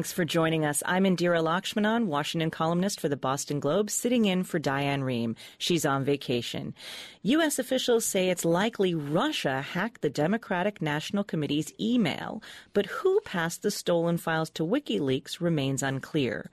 [0.00, 0.82] Thanks for joining us.
[0.86, 5.36] I'm Indira Lakshmanan, Washington columnist for the Boston Globe, sitting in for Diane Rehm.
[5.58, 6.72] She's on vacation.
[7.20, 7.58] U.S.
[7.58, 13.70] officials say it's likely Russia hacked the Democratic National Committee's email, but who passed the
[13.70, 16.50] stolen files to WikiLeaks remains unclear.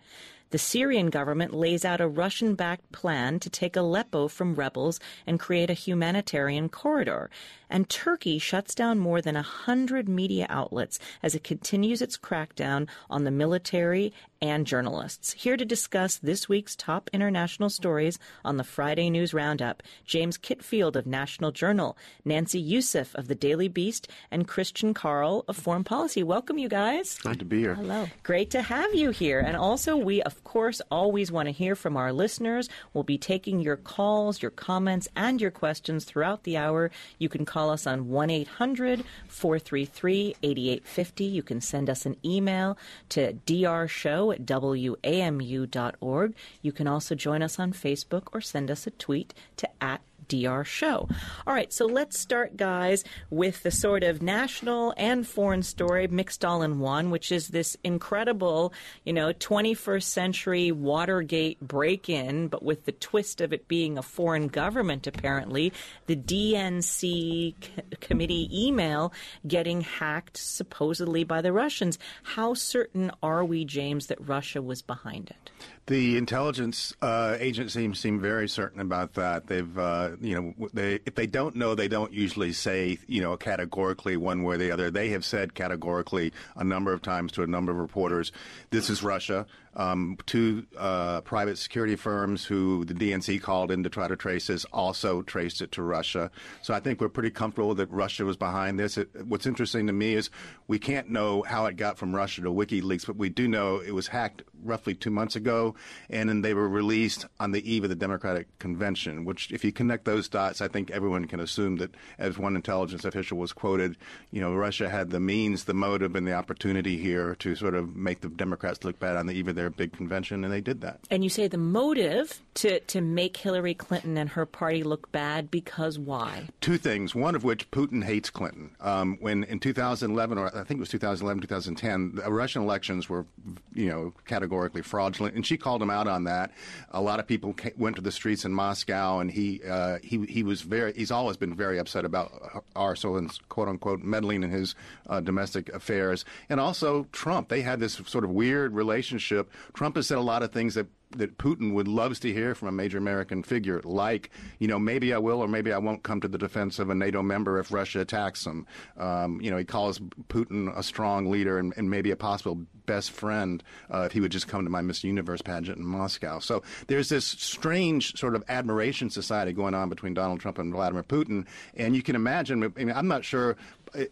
[0.50, 5.40] The Syrian government lays out a Russian backed plan to take Aleppo from rebels and
[5.40, 7.30] create a humanitarian corridor.
[7.70, 12.88] And Turkey shuts down more than a hundred media outlets as it continues its crackdown
[13.10, 15.34] on the military and journalists.
[15.34, 20.96] Here to discuss this week's top international stories on the Friday News Roundup, James Kitfield
[20.96, 26.24] of National Journal, Nancy Youssef of the Daily Beast, and Christian Caryl of Foreign Policy.
[26.24, 27.18] Welcome, you guys.
[27.20, 27.76] Glad to be here.
[27.76, 28.08] Hello.
[28.24, 29.40] Great to have you here.
[29.40, 32.70] And also, we, of course, always want to hear from our listeners.
[32.94, 36.92] We'll be taking your calls, your comments, and your questions throughout the hour.
[37.18, 41.24] You can call us on 1 800 433 8850.
[41.24, 42.78] You can send us an email
[43.10, 46.36] to drshow at wamu.org.
[46.62, 50.64] You can also join us on Facebook or send us a tweet to at DR
[50.64, 51.08] show.
[51.46, 56.44] All right, so let's start, guys, with the sort of national and foreign story mixed
[56.44, 62.64] all in one, which is this incredible, you know, 21st century Watergate break in, but
[62.64, 65.74] with the twist of it being a foreign government, apparently.
[66.08, 67.56] The DNC c-
[68.00, 69.14] committee email
[69.48, 71.98] getting hacked supposedly by the Russians.
[72.24, 75.52] How certain are we, James, that Russia was behind it?
[75.88, 79.48] The intelligence uh, agencies seem very certain about that.
[79.48, 83.38] They've, uh, you know, they, if they don't know, they don't usually say, you know,
[83.38, 84.92] categorically one way or the other.
[84.92, 88.34] They have said categorically a number of times to a number of reporters,
[88.70, 89.46] this is Russia.
[89.78, 94.48] Um, two uh, private security firms who the DNC called in to try to trace
[94.48, 96.32] this also traced it to Russia.
[96.62, 98.98] So I think we're pretty comfortable that Russia was behind this.
[98.98, 100.32] It, what's interesting to me is
[100.68, 103.92] we can't know how it got from Russia to WikiLeaks, but we do know it
[103.92, 105.76] was hacked roughly two months ago,
[106.10, 109.26] and then they were released on the eve of the Democratic Convention.
[109.26, 113.06] Which, if you connect those dots, I think everyone can assume that, as one intelligence
[113.06, 113.98] official was quoted,
[114.32, 117.96] you know, Russia had the means, the motive, and the opportunity here to sort of
[117.96, 120.62] make the Democrats look bad on the eve of their their big convention, and they
[120.62, 121.00] did that.
[121.12, 125.52] And you say the motive to, to make Hillary Clinton and her party look bad
[125.52, 126.48] because why?
[126.62, 127.14] Two things.
[127.14, 128.72] One of which Putin hates Clinton.
[128.80, 133.26] Um, when in 2011, or I think it was 2011, 2010, the Russian elections were,
[133.74, 136.52] you know, categorically fraudulent, and she called him out on that.
[136.92, 140.44] A lot of people went to the streets in Moscow, and he uh, he he
[140.44, 140.94] was very.
[140.94, 144.76] He's always been very upset about our so quote unquote meddling in his
[145.08, 147.50] uh, domestic affairs, and also Trump.
[147.50, 150.88] They had this sort of weird relationship Trump has said a lot of things that
[151.12, 154.30] that Putin would loves to hear from a major American figure, like,
[154.60, 156.96] you know, maybe I will or maybe I won't come to the defense of a
[156.96, 158.68] NATO member if Russia attacks him.
[158.98, 163.12] Um, you know, he calls Putin a strong leader and, and maybe a possible best
[163.12, 166.40] friend uh, if he would just come to my Miss Universe pageant in Moscow.
[166.40, 171.04] So there's this strange sort of admiration society going on between Donald Trump and Vladimir
[171.04, 172.64] Putin, and you can imagine.
[172.64, 173.56] I mean, I'm not sure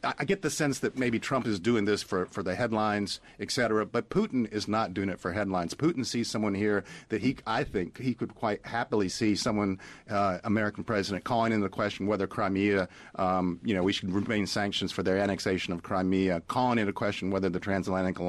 [0.04, 3.52] I get the sense that maybe Trump is doing this for, for the headlines, et
[3.52, 5.74] cetera, but Putin is not doing it for headlines.
[5.74, 10.40] Putin sees someone here that he, I think, he could quite happily see someone, uh,
[10.44, 15.04] American president, calling into question whether Crimea, um, you know, we should remain sanctions for
[15.04, 18.20] their annexation of Crimea, calling into question whether the transatlantic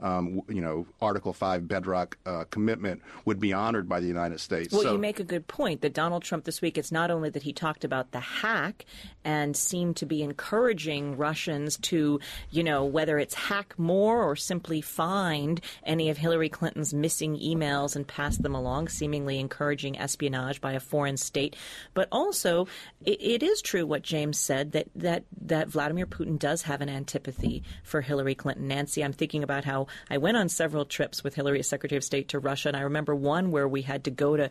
[0.00, 4.72] um, you know, Article 5 bedrock uh, commitment would be honored by the United States.
[4.72, 7.30] Well, so, you make a good point that Donald Trump this week, it's not only
[7.30, 8.84] that he talked about the hack
[9.24, 12.20] and seemed to be encouraging Russians to,
[12.50, 17.96] you know, whether it's hack more or simply find any of Hillary Clinton's missing emails
[17.96, 21.56] and pass them along, seemingly encouraging espionage by a foreign state.
[21.94, 22.66] But also,
[23.04, 26.88] it, it is true what James said that, that, that Vladimir Putin does have an
[26.88, 28.68] antipathy for Hillary Clinton.
[28.68, 32.04] Nancy, I'm thinking about how I went on several trips with Hillary as Secretary of
[32.04, 34.50] State to Russia, and I remember one where we had to go to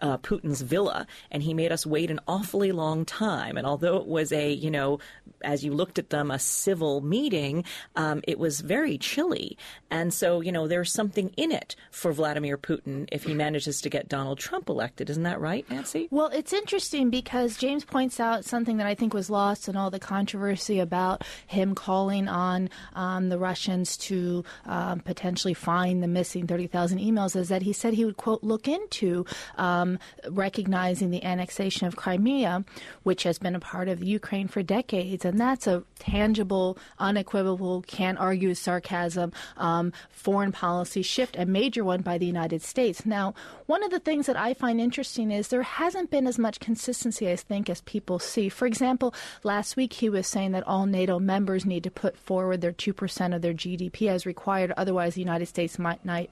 [0.00, 3.56] uh, Putin's villa, and he made us wait an awfully long time.
[3.56, 5.00] And although it was a, you know,
[5.42, 7.64] as you looked at them, a civil meeting,
[7.96, 9.56] um, it was very chilly.
[9.90, 13.90] And so, you know, there's something in it for Vladimir Putin if he manages to
[13.90, 15.10] get Donald Trump elected.
[15.10, 16.08] Isn't that right, Nancy?
[16.10, 19.90] Well, it's interesting because James points out something that I think was lost in all
[19.90, 24.18] the controversy about him calling on um, the Russians to
[24.66, 28.68] um, potentially find the missing 30,000 emails is that he said he would, quote, look
[28.68, 29.24] into
[29.56, 29.98] um,
[30.28, 32.64] recognizing the annexation of Crimea,
[33.02, 38.18] which has been a part of Ukraine for decades and that's a tangible, unequivocal, can't
[38.18, 43.04] argue sarcasm, um, foreign policy shift, a major one by the United States.
[43.04, 43.34] Now,
[43.66, 47.30] one of the things that I find interesting is there hasn't been as much consistency,
[47.30, 48.48] I think, as people see.
[48.48, 52.60] For example, last week he was saying that all NATO members need to put forward
[52.60, 56.26] their 2% of their GDP as required, otherwise, the United States might not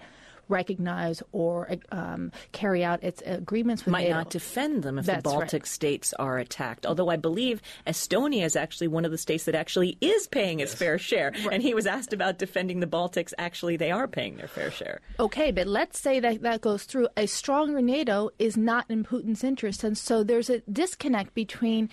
[0.48, 4.14] recognize or um, carry out its agreements with might NATO.
[4.14, 5.66] not defend them if That's the Baltic right.
[5.66, 6.86] states are attacked.
[6.86, 10.72] Although I believe Estonia is actually one of the states that actually is paying its
[10.72, 11.32] fair share.
[11.50, 13.32] And he was asked about defending the Baltics.
[13.38, 15.00] Actually, they are paying their fair share.
[15.18, 17.08] Okay, but let's say that that goes through.
[17.16, 21.90] A stronger NATO is not in Putin's interest, and so there's a disconnect between.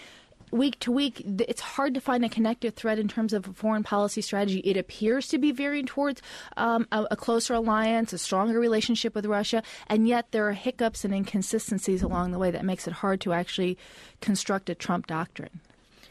[0.53, 3.81] Week to week, it's hard to find a connective thread in terms of a foreign
[3.81, 4.59] policy strategy.
[4.59, 6.21] It appears to be veering towards
[6.57, 11.03] um, a, a closer alliance, a stronger relationship with Russia, and yet there are hiccups
[11.03, 13.79] and inconsistencies along the way that makes it hard to actually
[14.21, 15.59] construct a Trump doctrine.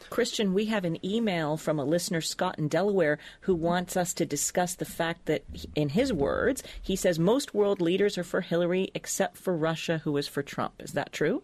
[0.09, 4.25] Christian, we have an email from a listener, Scott in Delaware, who wants us to
[4.25, 8.91] discuss the fact that, in his words, he says most world leaders are for Hillary
[8.93, 10.81] except for Russia, who is for Trump.
[10.81, 11.43] Is that true?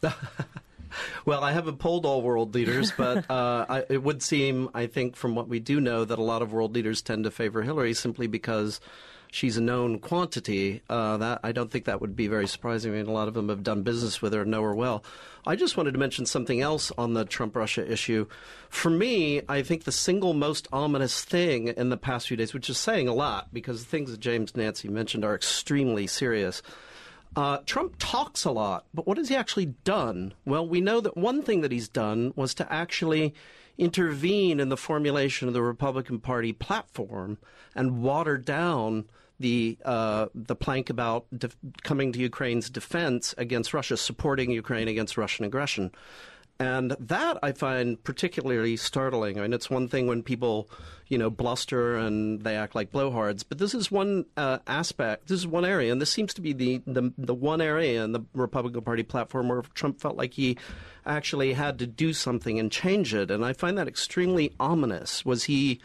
[1.24, 5.16] Well, I haven't polled all world leaders, but uh, I, it would seem, I think,
[5.16, 7.94] from what we do know, that a lot of world leaders tend to favor Hillary
[7.94, 8.80] simply because
[9.30, 10.82] she's a known quantity.
[10.88, 12.92] Uh, that I don't think that would be very surprising.
[12.92, 15.04] I mean, a lot of them have done business with her and know her well.
[15.46, 18.26] I just wanted to mention something else on the Trump-Russia issue.
[18.68, 22.68] For me, I think the single most ominous thing in the past few days, which
[22.68, 26.62] is saying a lot because the things that James Nancy mentioned are extremely serious.
[27.36, 30.32] Uh, Trump talks a lot, but what has he actually done?
[30.46, 33.34] Well, we know that one thing that he's done was to actually
[33.76, 37.36] intervene in the formulation of the Republican Party platform
[37.74, 39.04] and water down
[39.38, 45.18] the uh, the plank about def- coming to Ukraine's defense against Russia, supporting Ukraine against
[45.18, 45.92] Russian aggression.
[46.58, 49.38] And that I find particularly startling.
[49.38, 50.70] I mean, it's one thing when people,
[51.06, 55.40] you know, bluster and they act like blowhards, but this is one uh, aspect, this
[55.40, 58.24] is one area, and this seems to be the, the, the one area in the
[58.32, 60.56] Republican Party platform where Trump felt like he
[61.04, 63.30] actually had to do something and change it.
[63.30, 65.26] And I find that extremely ominous.
[65.26, 65.80] Was he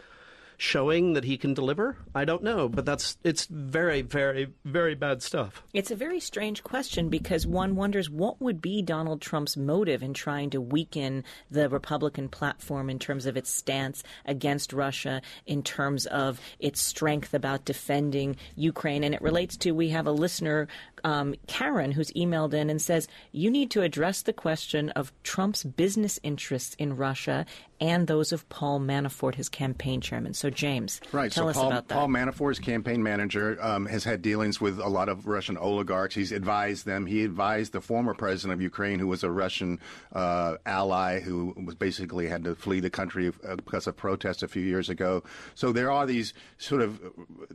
[0.62, 1.96] showing that he can deliver?
[2.14, 5.64] I don't know, but that's it's very, very, very bad stuff.
[5.74, 10.14] It's a very strange question because one wonders what would be Donald Trump's motive in
[10.14, 16.06] trying to weaken the Republican platform in terms of its stance against Russia, in terms
[16.06, 19.02] of its strength about defending Ukraine.
[19.02, 20.68] And it relates to we have a listener,
[21.04, 25.64] um, Karen, who's emailed in and says, You need to address the question of Trump's
[25.64, 27.46] business interests in Russia
[27.80, 30.34] and those of Paul Manafort, his campaign chairman.
[30.34, 31.32] So, James, Right.
[31.32, 31.94] tell so us Paul, about that.
[31.94, 36.14] Paul Manafort's campaign manager um, has had dealings with a lot of Russian oligarchs.
[36.14, 37.06] He's advised them.
[37.06, 39.80] He advised the former president of Ukraine, who was a Russian
[40.12, 44.48] uh, ally, who was basically had to flee the country uh, because of protests a
[44.48, 45.24] few years ago.
[45.56, 47.00] So there are these sort of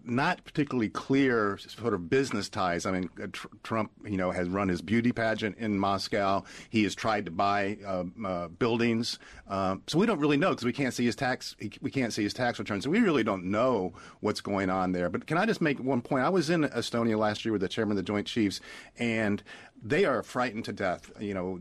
[0.04, 2.86] not particularly clear sort of business ties.
[2.86, 6.44] I mean, tr- Trump, you know, has run his beauty pageant in Moscow.
[6.70, 9.20] He has tried to buy uh, uh, buildings.
[9.48, 11.56] Um, so we don't really know because we can't see his tax.
[11.82, 12.84] We can't see his tax returns.
[12.84, 15.10] So we really don't know what's going on there.
[15.10, 16.26] But can I just make one point?
[16.26, 18.60] I was in Estonia last year with the chairman of the Joint Chiefs,
[18.98, 19.44] and
[19.82, 21.12] they are frightened to death.
[21.20, 21.60] You know,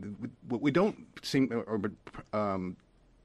[0.49, 1.79] we, we don't seem or.
[2.33, 2.77] Um,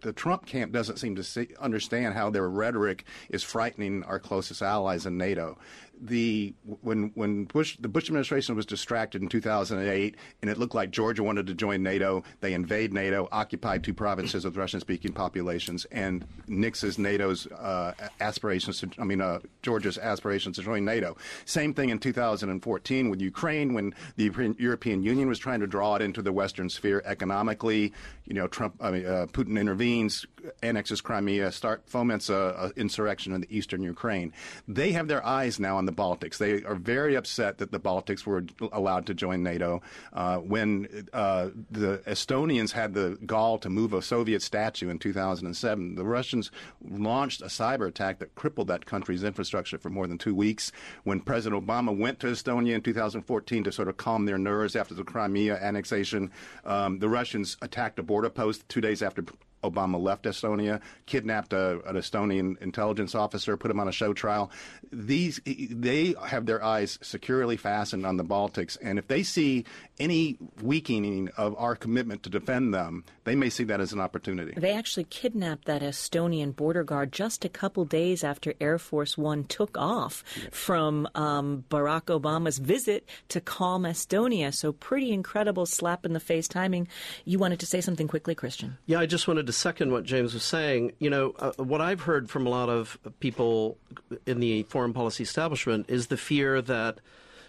[0.02, 4.60] the Trump camp doesn't seem to see, understand how their rhetoric is frightening our closest
[4.60, 5.56] allies in NATO.
[6.00, 10.90] The when when Bush the Bush administration was distracted in 2008, and it looked like
[10.90, 16.26] Georgia wanted to join NATO, they invade NATO, occupy two provinces with Russian-speaking populations, and
[16.48, 18.80] nixes NATO's uh, aspirations.
[18.80, 21.16] To, I mean, uh, Georgia's aspirations to join NATO.
[21.44, 26.02] Same thing in 2014 with Ukraine, when the European Union was trying to draw it
[26.02, 27.92] into the Western sphere economically.
[28.24, 30.26] You know, Trump, I mean, uh, Putin intervenes,
[30.62, 34.32] annexes Crimea, start foments a, a insurrection in the eastern Ukraine.
[34.66, 36.38] They have their eyes now on the Baltics.
[36.38, 39.82] They are very upset that the Baltics were allowed to join NATO.
[40.12, 45.96] Uh, when uh, the Estonians had the gall to move a Soviet statue in 2007,
[45.96, 46.50] the Russians
[46.88, 50.70] launched a cyber attack that crippled that country's infrastructure for more than two weeks.
[51.02, 54.94] When President Obama went to Estonia in 2014 to sort of calm their nerves after
[54.94, 56.30] the Crimea annexation,
[56.64, 59.24] um, the Russians attacked a border post two days after
[59.62, 64.50] Obama left Estonia, kidnapped a, an Estonian intelligence officer, put him on a show trial.
[64.92, 69.64] These they have their eyes securely fastened on the Baltics, and if they see
[69.98, 74.54] any weakening of our commitment to defend them, they may see that as an opportunity.
[74.56, 79.44] They actually kidnapped that Estonian border guard just a couple days after Air Force One
[79.44, 84.52] took off from um, Barack Obama's visit to calm Estonia.
[84.52, 86.88] So, pretty incredible slap in the face timing.
[87.24, 88.78] You wanted to say something quickly, Christian?
[88.86, 90.92] Yeah, I just wanted to to second what James was saying.
[90.98, 93.78] You know, uh, what I've heard from a lot of people
[94.26, 96.98] in the foreign policy establishment is the fear that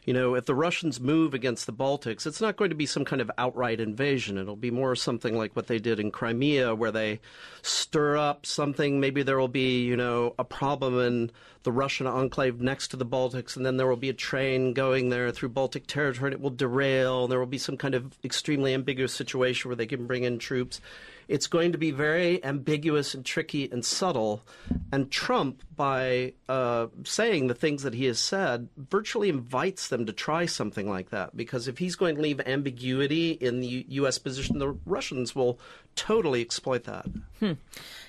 [0.06, 3.06] you know, if the Russians move against the Baltics, it's not going to be some
[3.06, 4.38] kind of outright invasion.
[4.38, 7.22] It'll be more something like what they did in Crimea, where they
[7.62, 9.00] stir up something.
[9.00, 11.32] Maybe there will be, you know, a problem in
[11.64, 15.10] the Russian enclave next to the Baltics, and then there will be a train going
[15.10, 17.24] there through Baltic territory, and it will derail.
[17.24, 20.38] And there will be some kind of extremely ambiguous situation where they can bring in
[20.38, 20.82] troops
[21.28, 24.44] it's going to be very ambiguous and tricky and subtle.
[24.92, 30.14] And Trump, by uh, saying the things that he has said, virtually invites them to
[30.14, 31.36] try something like that.
[31.36, 34.18] Because if he's going to leave ambiguity in the U.S.
[34.18, 35.60] position, the Russians will
[35.96, 37.06] totally exploit that.
[37.40, 37.54] Hmm.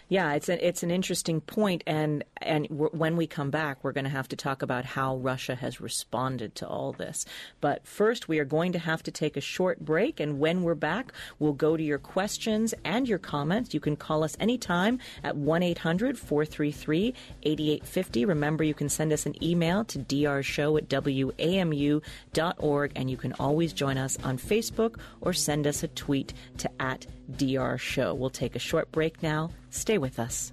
[0.09, 4.05] Yeah, it's a, it's an interesting point, and and when we come back, we're going
[4.05, 7.25] to have to talk about how Russia has responded to all this.
[7.63, 10.75] But first, we are going to have to take a short break, and when we're
[10.75, 13.73] back, we'll go to your questions and your comments.
[13.73, 18.29] You can call us anytime at 1-800-433-8850.
[18.29, 22.03] Remember, you can send us an email to drshow at wamu.org,
[22.95, 27.07] and you can always join us on Facebook or send us a tweet to at
[27.33, 28.17] drshow.
[28.17, 29.51] We'll take a short break now.
[29.71, 30.53] Stay with us.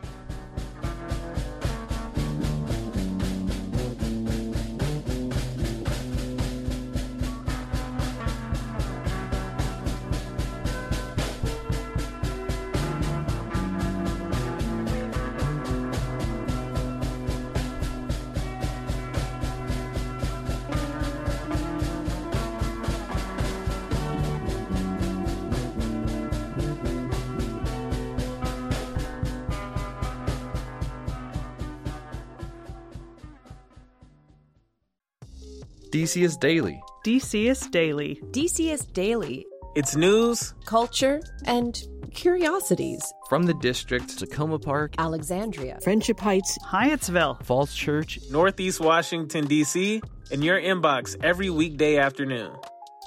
[36.12, 36.82] DCist Daily.
[37.06, 38.22] DCist Daily.
[38.32, 39.46] DCist Daily.
[39.76, 41.82] It's news, culture, and
[42.14, 50.02] curiosities from the district, Takoma Park, Alexandria, Friendship Heights, Hyattsville, Falls Church, Northeast Washington, D.C.,
[50.32, 52.52] in your inbox every weekday afternoon.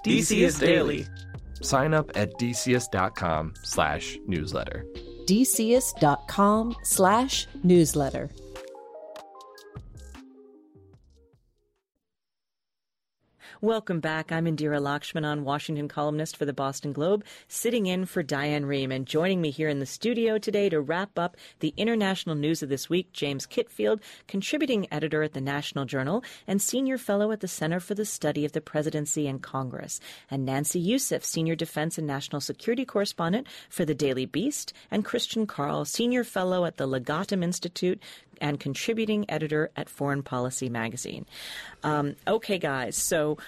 [0.06, 1.06] DCist, DCist Daily.
[1.60, 4.86] Sign up at dcist.com slash newsletter.
[5.26, 8.30] dcist.com slash newsletter.
[13.64, 14.30] Welcome back.
[14.30, 18.94] I'm Indira Lakshmanan, Washington columnist for the Boston Globe, sitting in for Diane Rehm.
[18.94, 22.68] And joining me here in the studio today to wrap up the international news of
[22.68, 27.48] this week, James Kitfield, contributing editor at the National Journal and senior fellow at the
[27.48, 29.98] Center for the Study of the Presidency and Congress,
[30.30, 35.46] and Nancy Youssef, senior defense and national security correspondent for the Daily Beast, and Christian
[35.46, 37.98] Caryl, senior fellow at the Legatum Institute,
[38.44, 41.24] and contributing editor at Foreign Policy magazine.
[41.82, 43.38] Um, okay, guys, so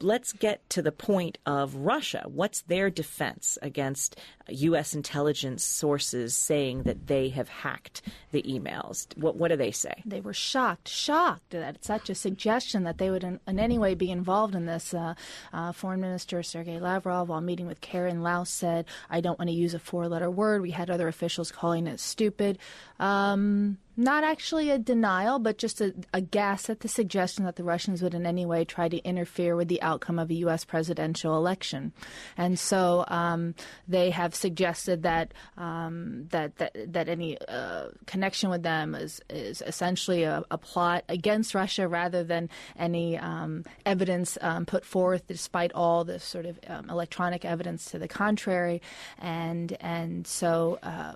[0.00, 2.24] let's get to the point of Russia.
[2.26, 4.92] What's their defense against U.S.
[4.92, 8.02] intelligence sources saying that they have hacked
[8.32, 9.06] the emails?
[9.16, 10.02] What, what do they say?
[10.04, 13.94] They were shocked, shocked that such a suggestion that they would in, in any way
[13.94, 14.92] be involved in this.
[14.92, 15.14] Uh,
[15.52, 19.48] uh, Foreign Minister Sergei Lavrov, while meeting with Kerry in Laos, said, I don't want
[19.48, 20.60] to use a four letter word.
[20.60, 22.58] We had other officials calling it stupid.
[22.98, 27.64] Um, not actually a denial, but just a, a, guess at the suggestion that the
[27.64, 30.64] Russians would in any way try to interfere with the outcome of a U.S.
[30.64, 31.92] presidential election.
[32.36, 33.54] And so um,
[33.86, 39.62] they have suggested that um, that, that that any uh, connection with them is is
[39.66, 45.72] essentially a, a, plot against Russia rather than any um, evidence um, put forth, despite
[45.74, 48.80] all this sort of um, electronic evidence to the contrary.
[49.18, 50.78] And and so.
[50.82, 51.14] Uh,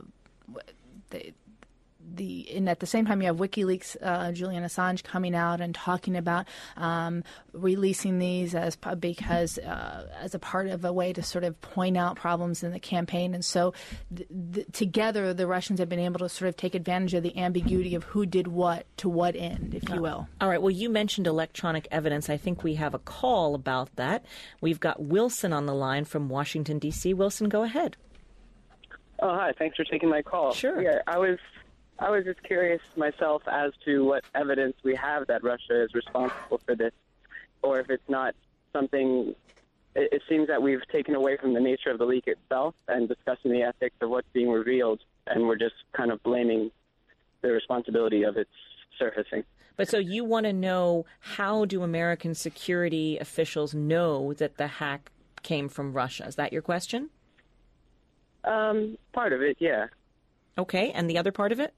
[1.11, 1.33] they,
[2.15, 5.75] the and at the same time you have WikiLeaks, uh, Julian Assange coming out and
[5.75, 6.47] talking about
[6.77, 11.61] um, releasing these as because uh, as a part of a way to sort of
[11.61, 13.75] point out problems in the campaign, and so
[14.15, 17.37] th- th- together the Russians have been able to sort of take advantage of the
[17.39, 20.29] ambiguity of who did what to what end, if you will.
[20.41, 20.61] All right.
[20.61, 22.29] Well, you mentioned electronic evidence.
[22.29, 24.25] I think we have a call about that.
[24.61, 27.15] We've got Wilson on the line from Washington D.C.
[27.15, 27.97] Wilson, go ahead.
[29.21, 29.53] Oh, hi.
[29.59, 30.53] Thanks for taking my call.
[30.53, 30.83] Sure.
[30.83, 31.39] Yeah, I was
[31.99, 36.61] I was just curious myself as to what evidence we have that Russia is responsible
[36.65, 36.93] for this,
[37.63, 38.35] or if it's not
[38.73, 39.35] something.
[39.95, 43.09] It, it seems that we've taken away from the nature of the leak itself and
[43.09, 46.71] discussing the ethics of what's being revealed, and we're just kind of blaming
[47.43, 48.51] the responsibility of its
[48.99, 49.45] surfacing.
[49.77, 55.11] But so you want to know how do American security officials know that the hack
[55.43, 56.27] came from Russia?
[56.27, 57.11] Is that your question?
[58.45, 59.87] Um, part of it, yeah.
[60.57, 61.75] Okay, and the other part of it?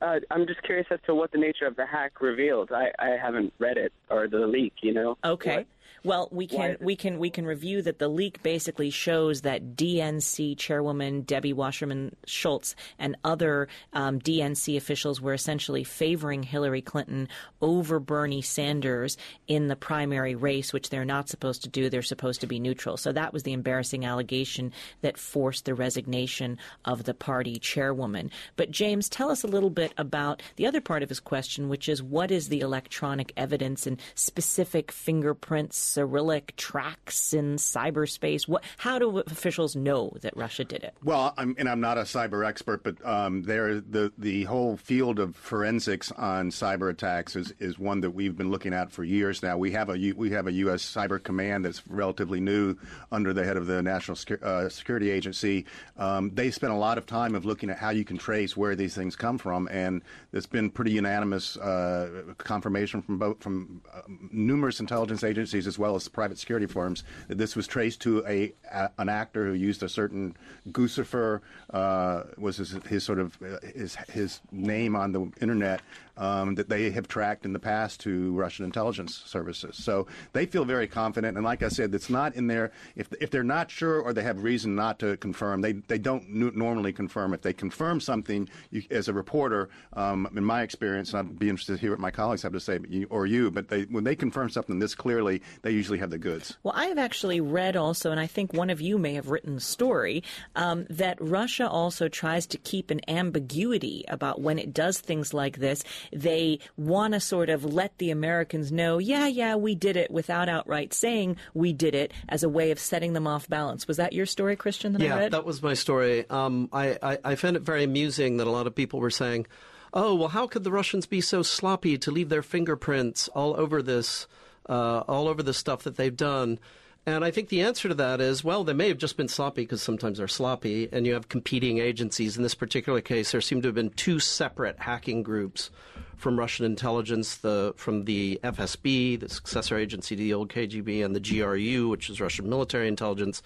[0.00, 2.72] Uh, I'm just curious as to what the nature of the hack revealed.
[2.72, 5.16] I, I haven't read it or the leak, you know.
[5.24, 5.58] Okay.
[5.58, 5.66] What,
[6.04, 10.58] Well, we can we can we can review that the leak basically shows that DNC
[10.58, 17.28] chairwoman Debbie Wasserman Schultz and other um, DNC officials were essentially favoring Hillary Clinton
[17.62, 19.16] over Bernie Sanders
[19.48, 21.88] in the primary race, which they're not supposed to do.
[21.88, 22.98] They're supposed to be neutral.
[22.98, 28.30] So that was the embarrassing allegation that forced the resignation of the party chairwoman.
[28.56, 31.88] But James, tell us a little bit about the other part of his question, which
[31.88, 38.46] is what is the electronic evidence and specific fingerprints, Cyrillic tracks in cyberspace?
[38.46, 38.62] What?
[38.76, 40.94] How do officials know that Russia did it?
[41.02, 45.18] Well, I'm, and I'm not a cyber expert, but um, there the the whole field
[45.18, 49.42] of forensics on cyber attacks is, is one that we've been looking at for years
[49.42, 49.56] now.
[49.56, 50.82] We have a we have a U.S.
[50.82, 52.76] Cyber Command that's relatively new
[53.10, 55.66] under the head of the National uh, Security Agency.
[55.96, 58.76] Um, they spent a lot of time of looking at how you can trace where
[58.76, 60.02] these things come from, and
[60.32, 65.94] it's been pretty unanimous uh, confirmation from both from uh, numerous intelligence agencies as well
[65.96, 69.88] as private security firms this was traced to a, a an actor who used a
[69.88, 70.36] certain
[70.70, 71.40] Guccifer
[71.70, 75.80] uh, was his, his sort of uh, his his name on the internet
[76.16, 79.76] um, that they have tracked in the past to Russian intelligence services.
[79.76, 81.36] So they feel very confident.
[81.36, 82.72] And like I said, it's not in there.
[82.96, 86.28] If if they're not sure or they have reason not to confirm, they they don't
[86.28, 87.34] normally confirm.
[87.34, 91.48] If they confirm something, you, as a reporter, um, in my experience, and I'd be
[91.48, 94.04] interested to hear what my colleagues have to say, you, or you, but they when
[94.04, 96.56] they confirm something this clearly, they usually have the goods.
[96.62, 99.54] Well, I have actually read also, and I think one of you may have written
[99.54, 100.22] the story,
[100.56, 105.58] um, that Russia also tries to keep an ambiguity about when it does things like
[105.58, 105.84] this.
[106.12, 110.48] They want to sort of let the Americans know, yeah, yeah, we did it without
[110.48, 113.88] outright saying we did it as a way of setting them off balance.
[113.88, 115.32] Was that your story, Christian, that yeah, I read?
[115.32, 116.28] that was my story.
[116.30, 119.46] Um, I, I, I found it very amusing that a lot of people were saying,
[119.92, 123.82] "Oh, well, how could the Russians be so sloppy to leave their fingerprints all over
[123.82, 124.26] this,
[124.68, 126.58] uh, all over the stuff that they've done?"
[127.06, 129.62] And I think the answer to that is, well, they may have just been sloppy
[129.62, 132.36] because sometimes they're sloppy, and you have competing agencies.
[132.36, 135.70] In this particular case, there seem to have been two separate hacking groups
[136.16, 141.14] from Russian intelligence, the from the FSB, the successor agency to the old KGB, and
[141.14, 143.42] the GRU, which is Russian military intelligence.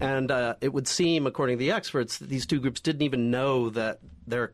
[0.00, 3.30] And uh, it would seem, according to the experts, that these two groups didn't even
[3.30, 4.52] know that their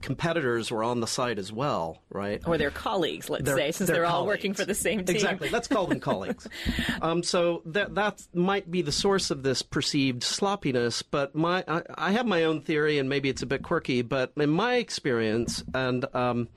[0.00, 2.42] competitors were on the site as well, right?
[2.46, 5.14] or their colleagues, let's They're- say, since they're they're, all working for the same team.
[5.14, 5.48] Exactly.
[5.48, 6.48] Let's call them colleagues.
[7.00, 11.02] Um, so that that might be the source of this perceived sloppiness.
[11.02, 14.02] But my I, I have my own theory, and maybe it's a bit quirky.
[14.02, 16.48] But in my experience, and um,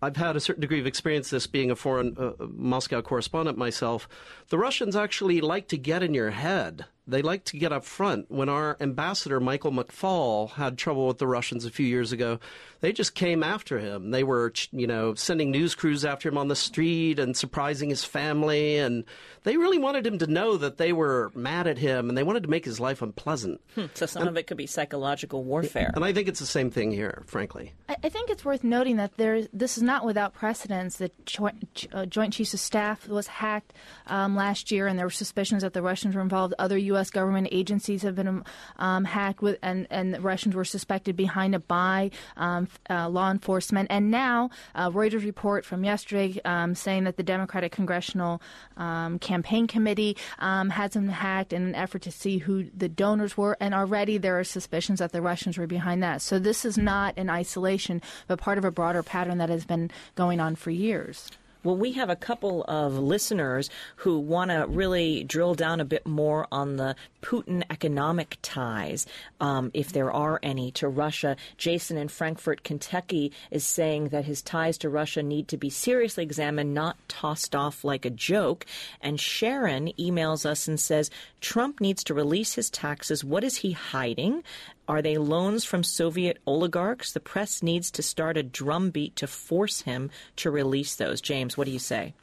[0.00, 4.08] I've had a certain degree of experience this being a foreign uh, Moscow correspondent myself.
[4.48, 6.86] The Russians actually like to get in your head.
[7.08, 8.30] They like to get up front.
[8.30, 12.38] When our ambassador Michael McFaul had trouble with the Russians a few years ago,
[12.80, 14.10] they just came after him.
[14.10, 18.04] They were, you know, sending news crews after him on the street and surprising his
[18.04, 19.04] family, and
[19.44, 22.42] they really wanted him to know that they were mad at him and they wanted
[22.42, 23.60] to make his life unpleasant.
[23.94, 25.92] So some of it could be psychological warfare.
[25.94, 27.72] And I think it's the same thing here, frankly.
[27.88, 30.96] I, I think it's worth noting that there, this is not without precedence.
[30.96, 33.72] The Joint, uh, Joint Chiefs of Staff was hacked
[34.06, 36.54] um, last year, and there were suspicions that the Russians were involved.
[36.58, 36.97] Other U.S.
[37.04, 38.44] government agencies have been
[38.78, 43.88] um, hacked, with, and, and Russians were suspected behind it by um, uh, law enforcement.
[43.90, 48.42] And now, uh, Reuters report from yesterday um, saying that the Democratic Congressional
[48.76, 53.36] um, Campaign Committee um, had them hacked in an effort to see who the donors
[53.36, 56.22] were, and already there are suspicions that the Russians were behind that.
[56.22, 59.90] So this is not in isolation, but part of a broader pattern that has been
[60.14, 61.30] going on for years.
[61.68, 66.06] Well, we have a couple of listeners who want to really drill down a bit
[66.06, 69.04] more on the Putin economic ties,
[69.38, 71.36] um, if there are any, to Russia.
[71.58, 76.24] Jason in Frankfort, Kentucky, is saying that his ties to Russia need to be seriously
[76.24, 78.64] examined, not tossed off like a joke.
[79.02, 81.10] And Sharon emails us and says
[81.42, 83.22] Trump needs to release his taxes.
[83.22, 84.42] What is he hiding?
[84.88, 87.12] Are they loans from Soviet oligarchs?
[87.12, 91.20] The press needs to start a drumbeat to force him to release those.
[91.20, 92.14] James, what do you say?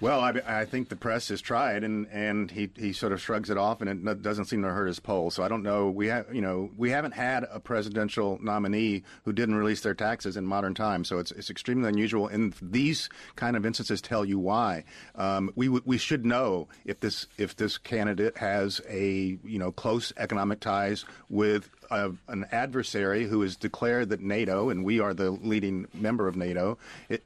[0.00, 3.50] Well, I, I think the press has tried, and, and he, he sort of shrugs
[3.50, 5.30] it off, and it doesn't seem to hurt his poll.
[5.30, 5.90] So I don't know.
[5.90, 10.36] We have you know we haven't had a presidential nominee who didn't release their taxes
[10.36, 11.08] in modern times.
[11.08, 12.26] So it's it's extremely unusual.
[12.28, 14.84] And these kind of instances tell you why.
[15.14, 19.72] Um, we w- we should know if this if this candidate has a you know
[19.72, 25.30] close economic ties with an adversary who has declared that NATO, and we are the
[25.30, 26.78] leading member of NATO,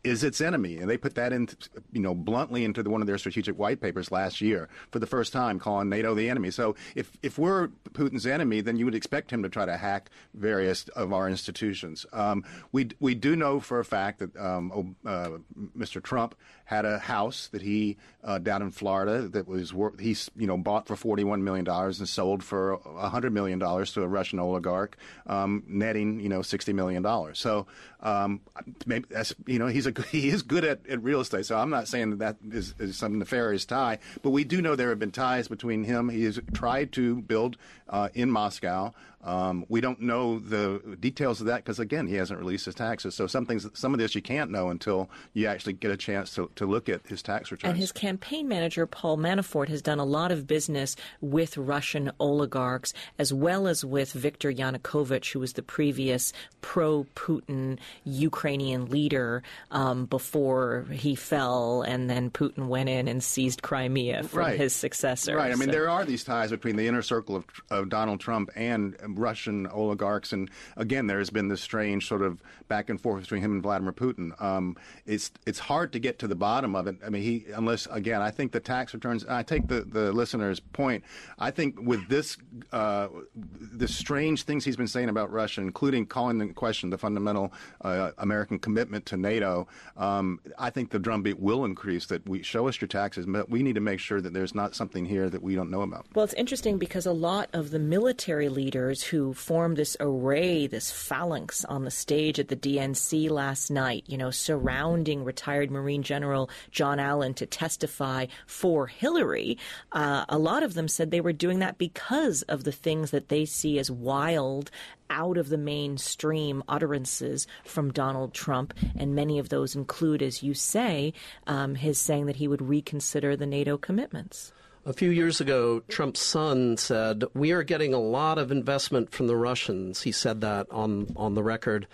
[0.02, 1.48] is its enemy, and they put that in,
[1.92, 5.06] you know, bluntly into the, one of their strategic white papers last year for the
[5.06, 6.50] first time, calling NATO the enemy.
[6.50, 10.10] So if if we're Putin's enemy, then you would expect him to try to hack
[10.34, 12.06] various of our institutions.
[12.12, 15.30] Um, we we do know for a fact that um, uh,
[15.76, 16.02] Mr.
[16.02, 20.56] Trump had a house that he uh, down in Florida that was he's you know
[20.56, 24.38] bought for forty one million dollars and sold for hundred million dollars to a Russian
[24.56, 27.38] oligarch, um, netting you know sixty million dollars.
[27.38, 27.66] So
[28.06, 28.40] um,
[28.86, 31.44] maybe that's you know he's a he is good at, at real estate.
[31.44, 34.76] So I'm not saying that that is, is some nefarious tie, but we do know
[34.76, 36.08] there have been ties between him.
[36.08, 37.56] He has tried to build
[37.88, 38.94] uh, in Moscow.
[39.26, 43.16] Um, we don't know the details of that because again he hasn't released his taxes.
[43.16, 46.32] So some things, some of this you can't know until you actually get a chance
[46.36, 47.70] to, to look at his tax returns.
[47.70, 52.92] And his campaign manager, Paul Manafort, has done a lot of business with Russian oligarchs,
[53.18, 60.06] as well as with Viktor Yanukovych, who was the previous pro Putin Ukrainian leader um,
[60.06, 64.58] before he fell, and then Putin went in and seized Crimea from Right.
[64.58, 65.36] his successor.
[65.36, 65.52] Right.
[65.52, 68.50] I mean, So- there are these ties between the inner circle of, of Donald Trump
[68.54, 73.22] and Russian oligarchs, and again, there has been this strange sort of back and forth
[73.22, 74.40] between him and Vladimir Putin.
[74.42, 76.96] Um, it's it's hard to get to the bottom of it.
[77.04, 79.24] I mean, he unless again, I think the tax returns.
[79.26, 81.04] I take the the listener's point.
[81.38, 82.36] I think with this
[82.72, 87.52] uh, the strange things he's been saying about Russia, including calling into question the fundamental
[87.80, 89.68] uh, American commitment to NATO.
[89.96, 92.06] Um, I think the drumbeat will increase.
[92.06, 94.74] That we show us your taxes, but we need to make sure that there's not
[94.74, 96.06] something here that we don't know about.
[96.14, 100.90] Well, it's interesting because a lot of the military leaders who formed this array, this
[100.90, 106.50] phalanx on the stage at the DNC last night, you know, surrounding retired Marine General
[106.70, 109.58] John Allen to testify for Hillary,
[109.92, 113.28] uh, a lot of them said they were doing that because of the things that
[113.28, 114.70] they see as wild
[115.10, 120.54] out of the mainstream utterances from Donald Trump, and many of those include, as you
[120.54, 121.12] say,
[121.46, 124.52] um, his saying that he would reconsider the NATO commitments.
[124.84, 129.26] A few years ago, Trump's son said, "We are getting a lot of investment from
[129.26, 131.88] the Russians." He said that on on the record.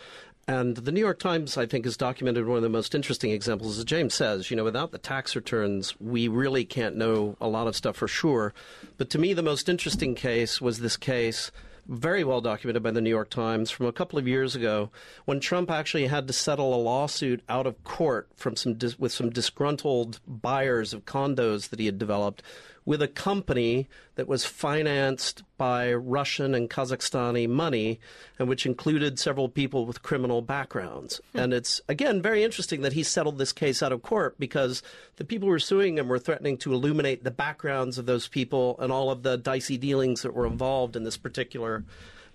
[0.49, 3.79] And the New York Times, I think, has documented one of the most interesting examples.
[3.79, 7.69] As James says, you know, without the tax returns, we really can't know a lot
[7.69, 8.53] of stuff for sure.
[8.99, 11.53] But to me, the most interesting case was this case,
[11.87, 14.91] very well documented by the New York Times, from a couple of years ago,
[15.25, 19.13] when Trump actually had to settle a lawsuit out of court from some dis- with
[19.13, 22.43] some disgruntled buyers of condos that he had developed
[22.85, 28.01] with a company that was financed by Russian and Kazakhstani money,
[28.39, 31.21] and which included several people with criminal backgrounds.
[31.33, 31.39] Hmm.
[31.39, 34.83] And it's, again, very interesting that he settled this case out of court because
[35.17, 38.77] the people who were suing him were threatening to illuminate the backgrounds of those people
[38.81, 41.85] and all of the dicey dealings that were involved in this particular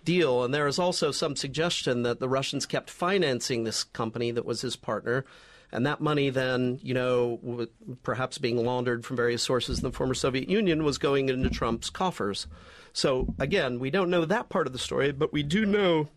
[0.06, 0.44] deal.
[0.46, 4.62] And there is also some suggestion that the Russians kept financing this company that was
[4.62, 5.26] his partner.
[5.72, 7.68] And that money then, you know,
[8.04, 11.90] perhaps being laundered from various sources in the former Soviet Union was going into Trump's
[11.90, 12.48] coffers.
[12.94, 16.08] So again, we don't know that part of the story, but we do know,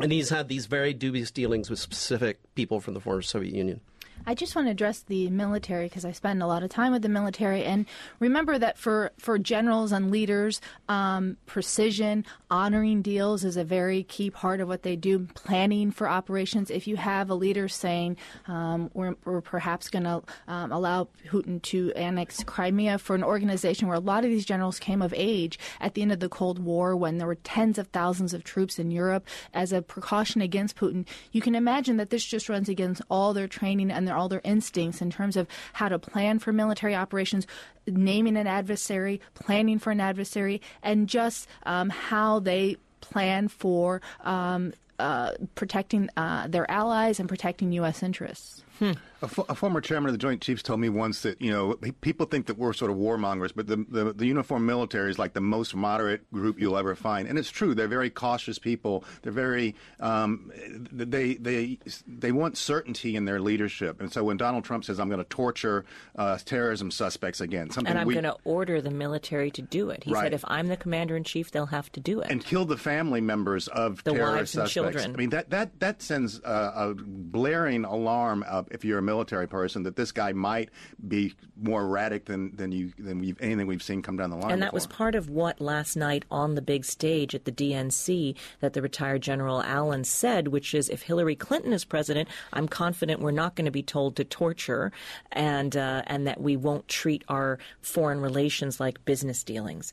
[0.00, 3.80] and he's had these very dubious dealings with specific people from the former Soviet Union.
[4.26, 7.02] I just want to address the military because I spend a lot of time with
[7.02, 7.86] the military, and
[8.20, 14.30] remember that for for generals and leaders, um, precision, honoring deals is a very key
[14.30, 15.26] part of what they do.
[15.34, 16.70] Planning for operations.
[16.70, 21.62] If you have a leader saying um, we're, we're perhaps going to um, allow Putin
[21.62, 25.58] to annex Crimea for an organization where a lot of these generals came of age
[25.80, 28.78] at the end of the Cold War, when there were tens of thousands of troops
[28.78, 33.02] in Europe as a precaution against Putin, you can imagine that this just runs against
[33.10, 36.52] all their training and their all their instincts in terms of how to plan for
[36.52, 37.46] military operations,
[37.86, 44.72] naming an adversary, planning for an adversary, and just um, how they plan for um,
[44.98, 48.02] uh, protecting uh, their allies and protecting U.S.
[48.02, 48.62] interests.
[49.20, 51.74] A, fo- a former chairman of the Joint Chiefs told me once that you know
[52.02, 55.32] people think that we're sort of warmongers, but the, the the uniformed military is like
[55.32, 57.74] the most moderate group you'll ever find, and it's true.
[57.74, 59.04] They're very cautious people.
[59.22, 60.52] They're very um,
[60.92, 65.08] they they they want certainty in their leadership, and so when Donald Trump says, "I'm
[65.08, 68.90] going to torture uh, terrorism suspects again," something And I'm we, going to order the
[68.92, 70.04] military to do it.
[70.04, 70.22] He Right.
[70.26, 72.30] said, if I'm the commander in chief, they'll have to do it.
[72.30, 74.74] and kill the family members of The terrorist wives and suspects.
[74.74, 75.14] children.
[75.14, 79.48] I mean that that that sends uh, a blaring alarm up if you're a military
[79.48, 80.68] person that this guy might
[81.06, 84.52] be more erratic than than you than we've anything we've seen come down the line.
[84.52, 88.36] and that was part of what last night on the big stage at the DNC
[88.60, 93.20] that the retired General Allen said, which is if Hillary Clinton is president, I'm confident
[93.20, 94.92] we're not going to be told to torture
[95.32, 99.92] and, uh, and that we won't treat our foreign relations like business dealings.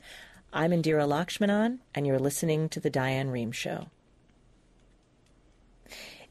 [0.54, 3.88] I'm Indira Lakshmanan, and you're listening to The Diane Rehm Show.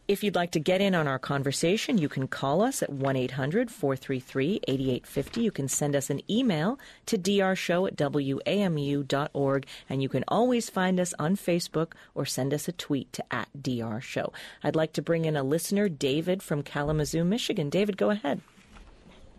[0.07, 3.17] If you'd like to get in on our conversation, you can call us at 1
[3.17, 5.41] 800 433 8850.
[5.41, 11.01] You can send us an email to drshow at wamu.org, and you can always find
[11.01, 14.31] us on Facebook or send us a tweet to at drshow.
[14.63, 17.71] I'd like to bring in a listener, David from Kalamazoo, Michigan.
[17.71, 18.43] David, go ahead.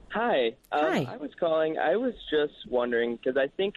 [0.10, 0.56] Hi.
[0.72, 1.08] Um, Hi.
[1.12, 1.78] I was calling.
[1.78, 3.76] I was just wondering because I think,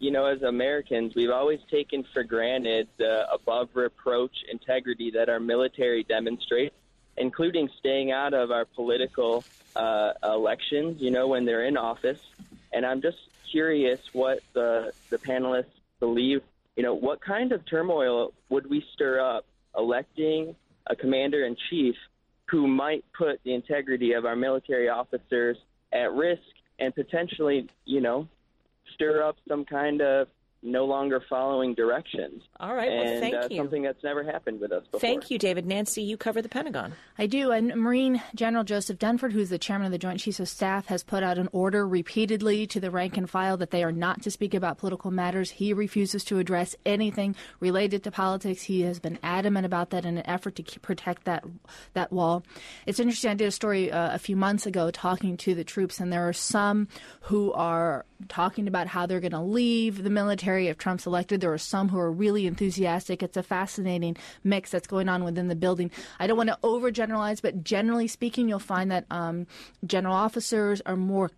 [0.00, 5.38] you know, as Americans, we've always taken for granted the above reproach integrity that our
[5.38, 6.74] military demonstrates,
[7.18, 9.44] including staying out of our political
[9.76, 12.18] uh, elections, you know, when they're in office.
[12.72, 13.18] And I'm just
[13.52, 15.66] curious what the, the panelists
[16.00, 16.40] believe.
[16.76, 19.44] You know, what kind of turmoil would we stir up
[19.76, 21.94] electing a commander in chief
[22.46, 25.58] who might put the integrity of our military officers
[25.92, 26.40] at risk
[26.78, 28.26] and potentially, you know,
[28.94, 30.28] stir up some kind of
[30.62, 32.42] no longer following directions.
[32.58, 32.90] All right.
[32.90, 33.56] Well, and thank uh, you.
[33.56, 35.00] something that's never happened with us before.
[35.00, 35.64] Thank you, David.
[35.64, 36.92] Nancy, you cover the Pentagon.
[37.18, 37.50] I do.
[37.50, 41.02] And Marine General Joseph Dunford, who's the chairman of the Joint Chiefs of Staff, has
[41.02, 44.30] put out an order repeatedly to the rank and file that they are not to
[44.30, 45.50] speak about political matters.
[45.50, 48.62] He refuses to address anything related to politics.
[48.62, 51.42] He has been adamant about that in an effort to keep, protect that
[51.94, 52.42] that wall.
[52.84, 53.30] It's interesting.
[53.30, 56.28] I did a story uh, a few months ago talking to the troops, and there
[56.28, 56.88] are some
[57.22, 61.40] who are talking about how they're going to leave the military if Trump's elected.
[61.40, 63.22] There are some who are really enthusiastic.
[63.22, 65.90] It's a fascinating mix that's going on within the building.
[66.18, 69.46] I don't want to overgeneralize, but generally speaking, you'll find that um,
[69.86, 71.30] general officers are more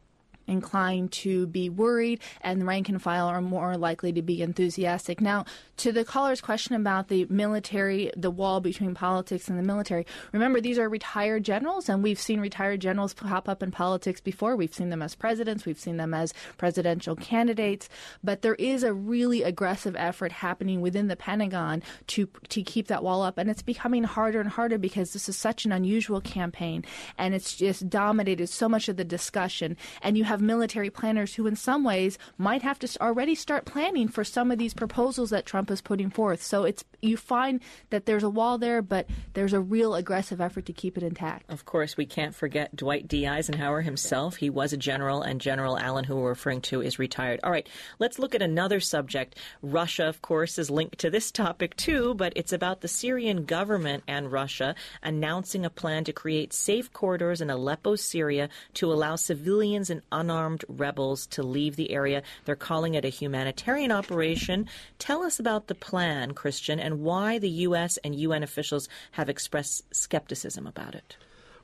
[0.52, 5.20] inclined to be worried, and rank and file are more likely to be enthusiastic.
[5.20, 5.44] Now,
[5.78, 10.60] to the caller's question about the military, the wall between politics and the military, remember
[10.60, 14.54] these are retired generals, and we've seen retired generals pop up in politics before.
[14.54, 17.88] We've seen them as presidents, we've seen them as presidential candidates,
[18.22, 23.02] but there is a really aggressive effort happening within the Pentagon to to keep that
[23.02, 26.84] wall up, and it's becoming harder and harder because this is such an unusual campaign,
[27.16, 31.46] and it's just dominated so much of the discussion, and you have military planners who,
[31.46, 35.46] in some ways, might have to already start planning for some of these proposals that
[35.46, 36.42] Trump is putting forth.
[36.42, 40.66] So it's you find that there's a wall there, but there's a real aggressive effort
[40.66, 41.50] to keep it intact.
[41.50, 43.26] Of course, we can't forget Dwight D.
[43.26, 44.36] Eisenhower himself.
[44.36, 47.40] He was a general, and General Allen, who we're referring to, is retired.
[47.42, 49.36] All right, let's look at another subject.
[49.62, 54.04] Russia, of course, is linked to this topic too, but it's about the Syrian government
[54.06, 59.90] and Russia announcing a plan to create safe corridors in Aleppo, Syria, to allow civilians
[59.90, 62.22] and unarmed rebels to leave the area.
[62.44, 64.68] They're calling it a humanitarian operation.
[65.00, 67.98] Tell us about the plan, Christian, and why the U.S.
[68.04, 71.16] and UN officials have expressed skepticism about it.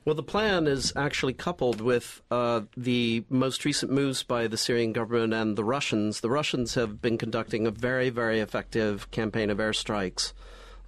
[0.03, 4.91] Well, the plan is actually coupled with uh, the most recent moves by the Syrian
[4.91, 6.19] government and the Russians.
[6.19, 10.33] The Russians have been conducting a very, very effective campaign of airstrikes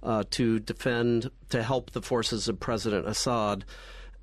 [0.02, 3.64] uh, to defend, to help the forces of President Assad.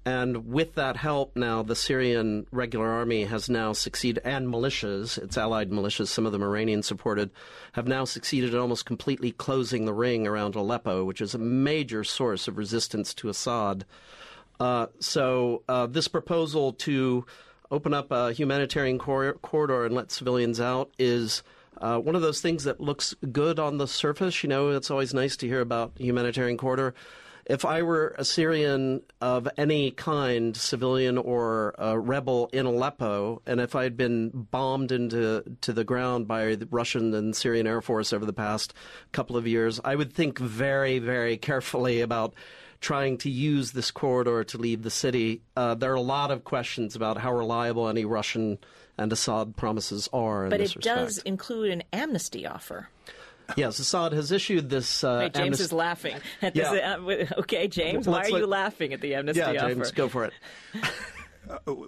[0.10, 5.38] And with that help, now the Syrian regular army has now succeeded, and militias, its
[5.38, 7.30] allied militias, some of them Iranian supported,
[7.74, 12.04] have now succeeded in almost completely closing the ring around Aleppo, which is a major
[12.04, 13.86] source of resistance to Assad.
[14.60, 17.24] Uh, so uh, this proposal to
[17.70, 21.44] open up a humanitarian cor- corridor and let civilians out is
[21.78, 24.42] uh, one of those things that looks good on the surface.
[24.42, 26.96] You know, it's always nice to hear about humanitarian corridor.
[27.50, 33.76] If I were a Syrian of any kind, civilian or rebel in Aleppo, and if
[33.76, 38.14] I had been bombed into to the ground by the Russian and Syrian Air Force
[38.14, 38.76] over the past
[39.12, 42.36] couple of years, I would think very, very carefully about
[42.82, 45.42] trying to use this corridor to leave the city.
[45.58, 48.60] Uh, there are a lot of questions about how reliable any Russian
[48.96, 50.98] and Assad promises are in But this it respect.
[50.98, 52.90] does include an amnesty offer.
[53.56, 55.04] Yes, Assad has issued this.
[55.04, 56.16] Uh, Wait, James amnesty- is laughing.
[56.42, 56.98] At this, Yeah.
[57.00, 59.74] uh, okay, James, why are you laughing at the amnesty Yeah, offer?
[59.74, 60.34] James, go for it.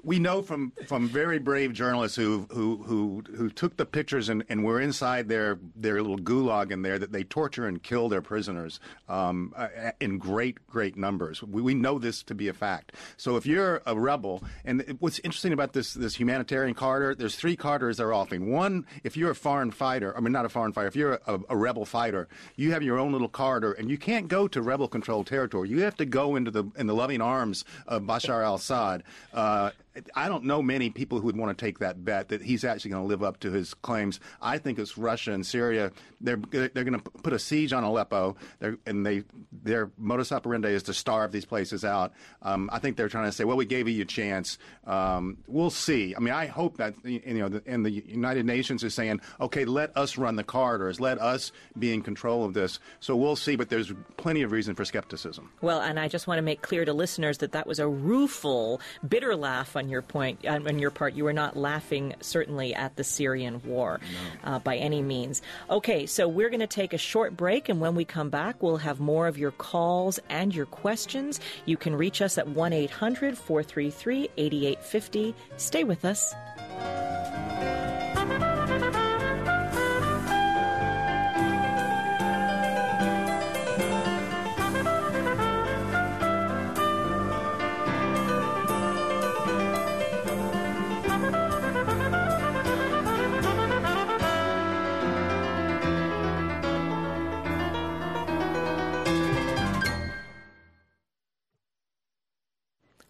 [0.03, 4.43] we know from, from very brave journalists who who who, who took the pictures and,
[4.49, 8.21] and were inside their their little gulag in there that they torture and kill their
[8.21, 9.67] prisoners um, uh,
[9.99, 11.43] in great great numbers.
[11.43, 12.93] We, we know this to be a fact.
[13.17, 17.55] So if you're a rebel, and what's interesting about this this humanitarian corridor, there's three
[17.55, 18.51] corridors they're offering.
[18.51, 21.39] One, if you're a foreign fighter, I mean not a foreign fighter, if you're a,
[21.49, 24.87] a rebel fighter, you have your own little corridor, and you can't go to rebel
[24.87, 25.69] controlled territory.
[25.69, 29.03] You have to go into the in the loving arms of Bashar al-Assad.
[29.33, 29.71] Uh, uh,
[30.15, 32.91] I don't know many people who would want to take that bet that he's actually
[32.91, 34.19] going to live up to his claims.
[34.41, 35.91] I think it's Russia and Syria.
[36.21, 40.69] They're they're going to put a siege on Aleppo, they're, and they their modus operandi
[40.69, 42.13] is to starve these places out.
[42.41, 44.57] Um, I think they're trying to say, well, we gave you a chance.
[44.85, 46.15] Um, we'll see.
[46.15, 49.65] I mean, I hope that you know, the, and the United Nations is saying, okay,
[49.65, 52.79] let us run the corridors, let us be in control of this.
[52.99, 53.55] So we'll see.
[53.55, 55.51] But there's plenty of reason for skepticism.
[55.61, 58.79] Well, and I just want to make clear to listeners that that was a rueful,
[59.07, 61.15] bitter laugh on your point, on your part.
[61.15, 63.99] You were not laughing, certainly, at the Syrian war
[64.43, 64.51] no.
[64.51, 65.41] uh, by any means.
[65.69, 68.77] Okay, so we're going to take a short break, and when we come back, we'll
[68.77, 71.39] have more of your calls and your questions.
[71.65, 75.35] You can reach us at 1 800 433 8850.
[75.57, 76.35] Stay with us.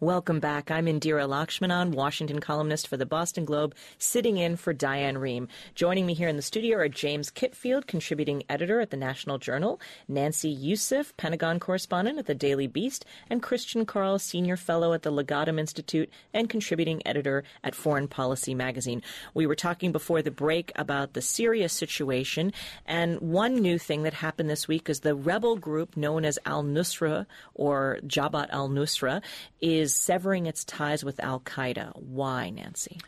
[0.02, 0.72] Welcome back.
[0.72, 5.48] I'm Indira Lakshmanan, Washington columnist for the Boston Globe, sitting in for Diane Rehm.
[5.76, 9.80] Joining me here in the studio are James Kitfield, contributing editor at the National Journal,
[10.08, 15.12] Nancy Youssef, Pentagon correspondent at the Daily Beast, and Christian Caryl, senior fellow at the
[15.12, 19.04] Legatum Institute and contributing editor at Foreign Policy magazine.
[19.36, 22.54] We were talking before the break about the Syria situation,
[22.88, 26.64] and one new thing that happened this week is the rebel group known as Al
[26.64, 29.22] Nusra or Jabhat al Nusra
[29.62, 31.96] is severing its ties with Al Qaeda.
[31.96, 33.00] Why, Nancy?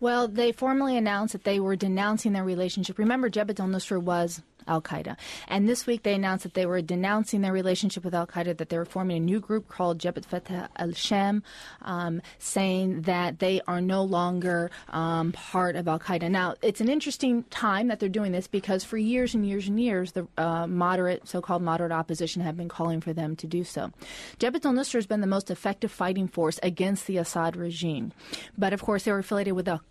[0.00, 2.98] Well, they formally announced that they were denouncing their relationship.
[2.98, 5.16] Remember, Jabhat al Nusra was Al Qaeda.
[5.48, 8.68] And this week they announced that they were denouncing their relationship with Al Qaeda, that
[8.68, 11.42] they were forming a new group called Jabhat Fatah al Sham,
[11.82, 16.30] um, saying that they are no longer um, part of Al Qaeda.
[16.30, 19.80] Now, it's an interesting time that they're doing this because for years and years and
[19.80, 23.64] years, the uh, moderate, so called moderate opposition have been calling for them to do
[23.64, 23.90] so.
[24.38, 28.12] Jabhat al Nusra has been the most effective fighting force against the Assad regime.
[28.56, 29.82] But of course, they were affiliated with Al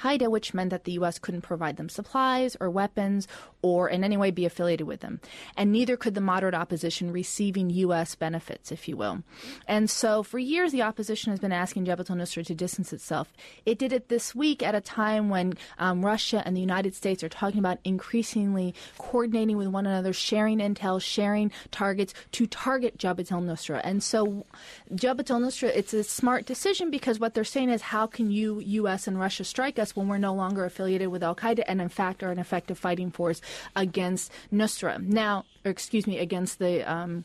[0.00, 1.18] Qaeda, which meant that the U.S.
[1.18, 3.26] couldn't provide them supplies or weapons
[3.62, 5.20] or in any way be affiliated with them.
[5.56, 8.14] And neither could the moderate opposition receiving U.S.
[8.14, 9.22] benefits, if you will.
[9.66, 13.32] And so for years, the opposition has been asking Jabhat al-Nusra to distance itself.
[13.66, 17.22] It did it this week at a time when um, Russia and the United States
[17.24, 23.32] are talking about increasingly coordinating with one another, sharing intel, sharing targets to target Jabhat
[23.32, 23.80] al-Nusra.
[23.82, 24.46] And so
[24.92, 29.08] Jabhat al-Nusra, it's a smart decision because what they're saying is how can you, U.S.
[29.08, 32.30] and Russia, strike us when we're no longer affiliated with al-Qaeda and in fact are
[32.30, 33.40] an effective fighting force
[33.76, 35.00] against Nusra.
[35.00, 37.24] Now, or excuse me, against the um,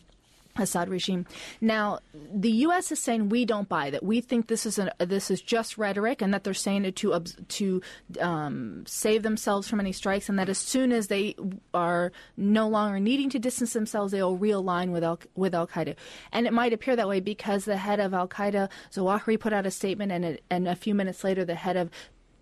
[0.55, 1.25] Assad regime.
[1.61, 2.91] Now, the U.S.
[2.91, 4.03] is saying we don't buy that.
[4.03, 7.19] We think this is a, this is just rhetoric, and that they're saying it to
[7.19, 7.81] to
[8.19, 11.35] um, save themselves from any strikes, and that as soon as they
[11.73, 15.95] are no longer needing to distance themselves, they will realign with Al with Al Qaeda.
[16.31, 19.65] And it might appear that way because the head of Al Qaeda, Zawahiri, put out
[19.65, 21.89] a statement, and it, and a few minutes later, the head of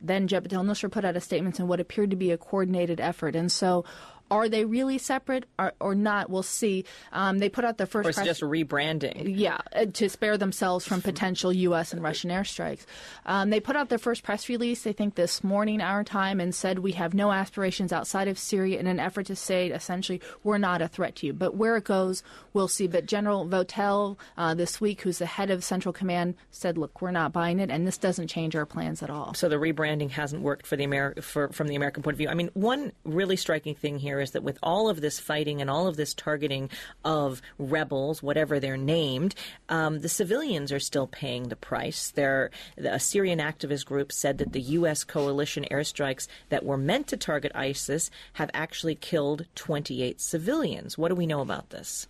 [0.01, 3.35] then Jabhat al-Nusra put out a statement in what appeared to be a coordinated effort.
[3.35, 3.85] And so
[4.31, 6.29] are they really separate or, or not?
[6.29, 6.85] We'll see.
[7.11, 8.07] Um, they put out their first.
[8.07, 9.37] Or it's press- just rebranding.
[9.37, 11.93] Yeah, uh, to spare themselves from potential U.S.
[11.93, 12.85] and Russian airstrikes.
[13.25, 16.55] Um, they put out their first press release, I think, this morning, our time, and
[16.55, 20.57] said we have no aspirations outside of Syria in an effort to say essentially we're
[20.57, 21.33] not a threat to you.
[21.33, 22.87] But where it goes, we'll see.
[22.87, 27.11] But General Votel uh, this week, who's the head of Central Command, said, "Look, we're
[27.11, 30.41] not buying it, and this doesn't change our plans at all." So the rebranding hasn't
[30.41, 32.29] worked for the Ameri- for, from the American point of view.
[32.29, 35.69] I mean, one really striking thing here is that with all of this fighting and
[35.69, 36.69] all of this targeting
[37.03, 39.35] of rebels, whatever they're named,
[39.69, 42.11] um, the civilians are still paying the price.
[42.11, 45.03] There, a Syrian activist group said that the U.S.
[45.03, 50.97] coalition airstrikes that were meant to target ISIS have actually killed 28 civilians.
[50.97, 52.07] What do we know about this?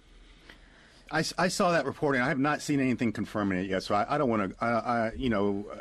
[1.12, 2.21] I, I, saw that reporting.
[2.21, 4.63] I have not seen anything confirming it yet, so I, I don't want to.
[4.63, 5.78] I, I, you know, uh,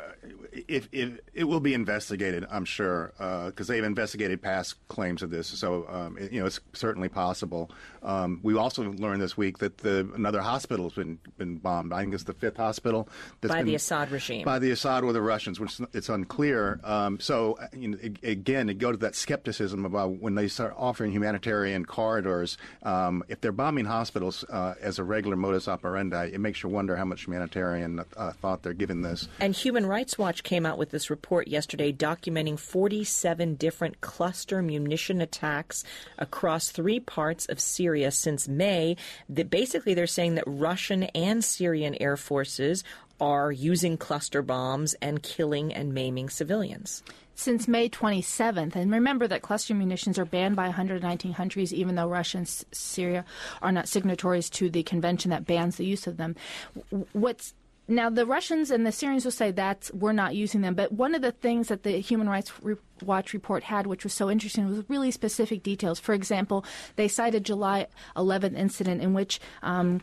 [0.67, 5.29] if, if, it will be investigated, I'm sure, because uh, they've investigated past claims of
[5.29, 5.47] this.
[5.47, 7.71] So um, it, you know, it's certainly possible.
[8.03, 11.93] Um, we also learned this week that the, another hospital has been been bombed.
[11.93, 13.07] I think it's the fifth hospital
[13.41, 14.43] by been, the Assad regime.
[14.43, 16.79] By the Assad or the Russians, which it's unclear.
[16.83, 20.73] Um, so uh, you know, again, it goes to that skepticism about when they start
[20.77, 22.57] offering humanitarian corridors.
[22.83, 26.95] Um, if they're bombing hospitals uh, as a regular modus operandi, it makes you wonder
[26.95, 29.27] how much humanitarian uh, thought they're giving this.
[29.39, 35.21] And Human Rights Watch came out with this report yesterday documenting 47 different cluster munition
[35.21, 35.83] attacks
[36.17, 38.95] across three parts of Syria since May.
[39.29, 42.83] That basically they're saying that Russian and Syrian air forces
[43.19, 47.03] are using cluster bombs and killing and maiming civilians.
[47.41, 48.75] Since May 27th.
[48.75, 52.65] And remember that cluster munitions are banned by 119 countries, even though Russia and S-
[52.71, 53.25] Syria
[53.61, 56.35] are not signatories to the convention that bans the use of them.
[57.13, 57.53] What's
[57.87, 61.13] now the Russians and the Syrians will say that we're not using them, but one
[61.13, 64.67] of the things that the Human Rights Re- Watch report had, which was so interesting,
[64.67, 65.99] was really specific details.
[65.99, 66.63] For example,
[66.95, 70.01] they cited July 11th incident in which um,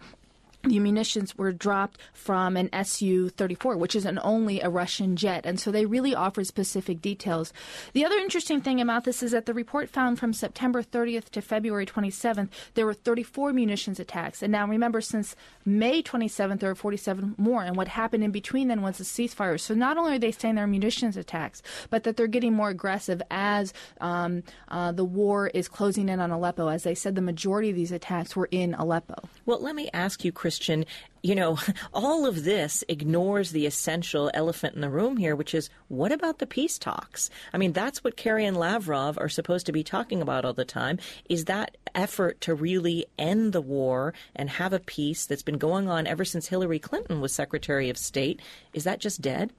[0.69, 5.47] the munitions were dropped from an Su 34, which is an only a Russian jet.
[5.47, 7.53] And so they really offered specific details.
[7.93, 11.43] The other interesting thing about this is that the report found from September 30th to
[11.43, 14.43] February 27th, there were 34 munitions attacks.
[14.43, 17.63] And now remember, since May 27th, there were 47 more.
[17.63, 19.59] And what happened in between then was a ceasefire.
[19.59, 22.71] So not only are they saying there are munitions attacks, but that they're getting more
[22.71, 26.69] aggressive as um, uh, the war is closing in on Aleppo.
[26.69, 29.29] As they said, the majority of these attacks were in Aleppo.
[29.47, 30.87] Well, let me ask you, Christian,
[31.23, 31.57] you know,
[31.95, 36.41] all of this ignores the essential elephant in the room here, which is what about
[36.41, 37.31] the peace talks?
[37.53, 40.65] I mean, that's what Kerry and Lavrov are supposed to be talking about all the
[40.65, 40.99] time,
[41.29, 45.89] is that effort to really end the war and have a peace that's been going
[45.89, 48.43] on ever since Hillary Clinton was Secretary of State.
[48.73, 49.53] Is that just dead?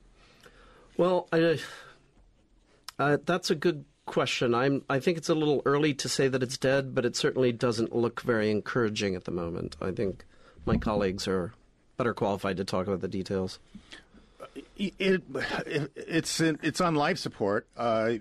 [0.97, 1.59] Well, I,
[2.99, 4.53] uh, that's a good question.
[4.53, 4.83] I'm.
[4.89, 7.95] I think it's a little early to say that it's dead, but it certainly doesn't
[7.95, 9.77] look very encouraging at the moment.
[9.81, 10.25] I think
[10.65, 11.53] my colleagues are
[11.97, 13.59] better qualified to talk about the details.
[14.77, 17.67] It, it, it's it's on life support.
[17.75, 18.13] Uh,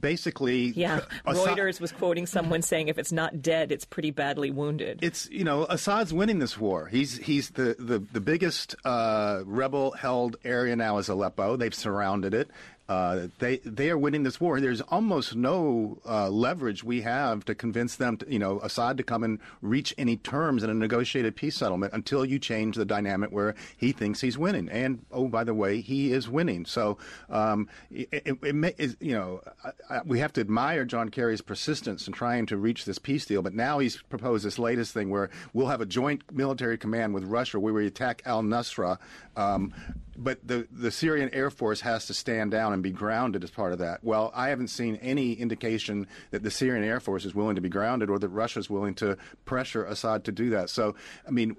[0.00, 1.00] basically, Yeah.
[1.26, 5.00] Assad- Reuters was quoting someone saying if it's not dead, it's pretty badly wounded.
[5.02, 6.86] It's you know Assad's winning this war.
[6.86, 11.56] He's he's the the, the biggest uh, rebel held area now is Aleppo.
[11.56, 12.48] They've surrounded it.
[12.88, 14.60] Uh, they they are winning this war.
[14.60, 19.02] There's almost no uh, leverage we have to convince them, to, you know, Assad to
[19.02, 23.30] come and reach any terms in a negotiated peace settlement until you change the dynamic
[23.30, 24.68] where he thinks he's winning.
[24.68, 26.64] And oh, by the way, he is winning.
[26.64, 31.08] So um, it, it, it may, you know, I, I, we have to admire John
[31.08, 33.42] Kerry's persistence in trying to reach this peace deal.
[33.42, 37.24] But now he's proposed this latest thing where we'll have a joint military command with
[37.24, 38.98] Russia where we attack al Nusra.
[39.36, 39.74] Um,
[40.16, 43.72] but the, the Syrian Air Force has to stand down and be grounded as part
[43.72, 44.04] of that.
[44.04, 47.68] Well, I haven't seen any indication that the Syrian Air Force is willing to be
[47.68, 49.16] grounded or that Russia is willing to
[49.46, 50.70] pressure Assad to do that.
[50.70, 50.94] So,
[51.26, 51.56] I mean,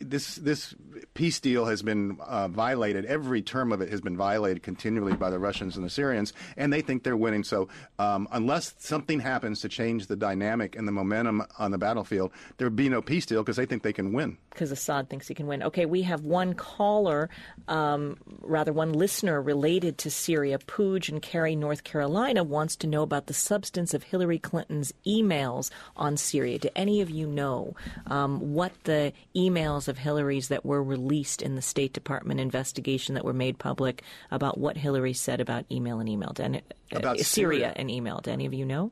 [0.00, 0.74] this this
[1.14, 3.04] peace deal has been uh, violated.
[3.04, 6.72] Every term of it has been violated continually by the Russians and the Syrians, and
[6.72, 7.44] they think they're winning.
[7.44, 7.68] So,
[7.98, 12.66] um, unless something happens to change the dynamic and the momentum on the battlefield, there
[12.66, 14.38] would be no peace deal because they think they can win.
[14.50, 15.62] because Assad thinks he can win.
[15.64, 17.28] Okay, we have one caller,
[17.66, 20.59] um, rather one listener related to Syria.
[20.66, 25.70] Pooj in Cary, North Carolina, wants to know about the substance of Hillary Clinton's emails
[25.96, 26.58] on Syria.
[26.58, 27.74] Do any of you know
[28.06, 33.24] um, what the emails of Hillary's that were released in the State Department investigation that
[33.24, 36.32] were made public about what Hillary said about email and email?
[36.32, 37.72] Do any- About uh, Syria Syria?
[37.76, 38.20] and email.
[38.20, 38.90] Do any of you know?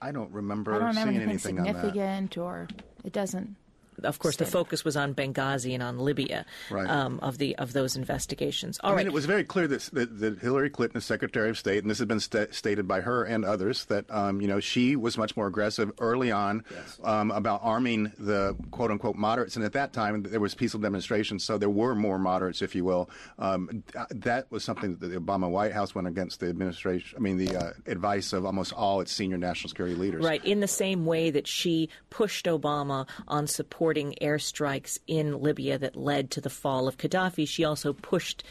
[0.00, 1.74] I don't remember I don't remember seeing anything anything on that.
[1.94, 2.68] significant, or
[3.04, 3.56] it doesn't.
[4.02, 4.52] Of course, the State.
[4.52, 6.88] focus was on Benghazi and on Libya Right.
[6.88, 8.78] um, of the of those investigations.
[8.82, 8.98] All I right.
[9.00, 11.90] mean, it was very clear that, that, that Hillary Clinton, as Secretary of State, and
[11.90, 15.18] this has been sta stated by her and others, that um, you know she was
[15.18, 16.64] much more aggressive early on
[17.04, 21.44] um, about arming the quote unquote moderates, and at that time there was peaceful demonstrations,
[21.44, 23.10] so there were more moderates, if you will.
[23.38, 27.16] Um, th- that was something that the Obama White House went against the administration.
[27.16, 30.24] I mean, the uh, advice of almost all its senior national security leaders.
[30.24, 33.46] Right, in the same way that she pushed Obama on
[33.92, 38.42] supporting airstrikes in Libya that led to the fall of Gaddafi, she also pushed.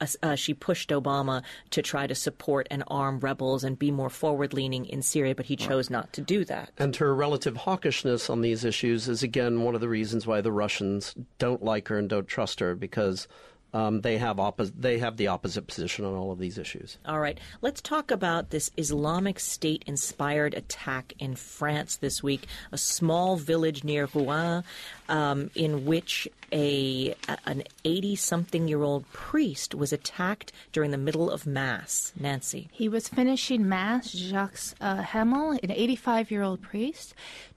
[0.00, 4.10] Uh, uh, she pushed Obama to try to support and arm rebels and be more
[4.10, 6.70] forward-leaning in Syria, but he chose not to do that.
[6.78, 10.52] And her relative hawkishness on these issues is again one of the reasons why the
[10.52, 13.28] Russians don't like her and don't trust her because
[13.76, 16.96] um, they have oppo- they have the opposite position on all of these issues.
[17.04, 22.46] All right, let's talk about this Islamic State inspired attack in France this week.
[22.72, 24.64] A small village near Rouen,
[25.10, 27.14] um, in which a
[27.44, 32.14] an 80 something year old priest was attacked during the middle of Mass.
[32.18, 32.68] Nancy.
[32.72, 37.14] He was finishing Mass, Jacques uh, Hamel, an 85 year old priest.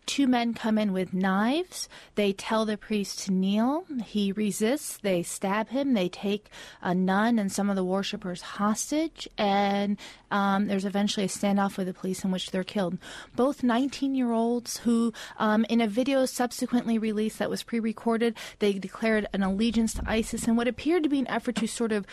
[0.09, 1.87] Two men come in with knives.
[2.15, 3.85] They tell the priest to kneel.
[4.03, 4.97] He resists.
[4.97, 5.93] They stab him.
[5.93, 6.49] They take
[6.81, 9.29] a nun and some of the worshippers hostage.
[9.37, 9.99] And
[10.31, 12.97] um, there's eventually a standoff with the police in which they're killed.
[13.35, 18.35] Both 19 year olds who, um, in a video subsequently released that was pre recorded,
[18.57, 21.91] they declared an allegiance to ISIS in what appeared to be an effort to sort
[21.91, 22.07] of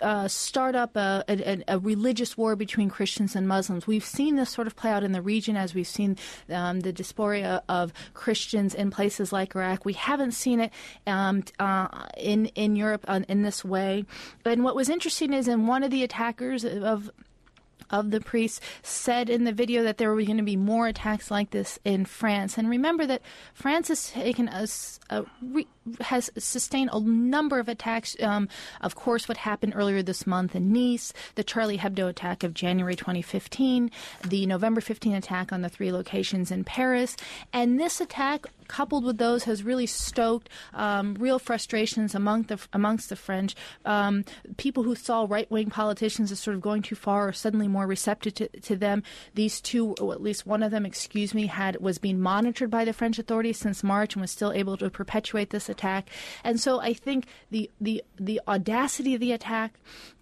[0.00, 3.86] uh, start up a, a, a, religious war between Christians and Muslims.
[3.86, 6.16] We've seen this sort of play out in the region as we've seen
[6.50, 9.84] um, the dysphoria of Christians in places like Iraq.
[9.84, 10.72] We haven't seen it
[11.06, 14.04] um, uh, in in Europe uh, in this way.
[14.44, 17.10] And what was interesting is in one of the attackers of
[17.90, 21.30] of the priests said in the video that there were going to be more attacks
[21.30, 22.58] like this in France.
[22.58, 23.22] And remember that
[23.54, 24.66] France has taken a,
[25.10, 25.24] a
[26.00, 28.16] has sustained a number of attacks.
[28.22, 28.48] Um,
[28.80, 32.96] of course, what happened earlier this month in Nice, the Charlie Hebdo attack of January
[32.96, 33.90] 2015,
[34.26, 37.16] the November 15 attack on the three locations in Paris,
[37.52, 43.08] and this attack coupled with those, has really stoked um, real frustrations among the, amongst
[43.08, 43.56] the French.
[43.84, 44.24] Um,
[44.56, 47.86] people who saw right wing politicians as sort of going too far are suddenly more
[47.86, 49.02] receptive to, to them.
[49.34, 52.84] These two, or at least one of them, excuse me, had was being monitored by
[52.84, 56.08] the French authorities since March and was still able to perpetuate this attack.
[56.44, 59.74] And so I think the the the audacity of the attack,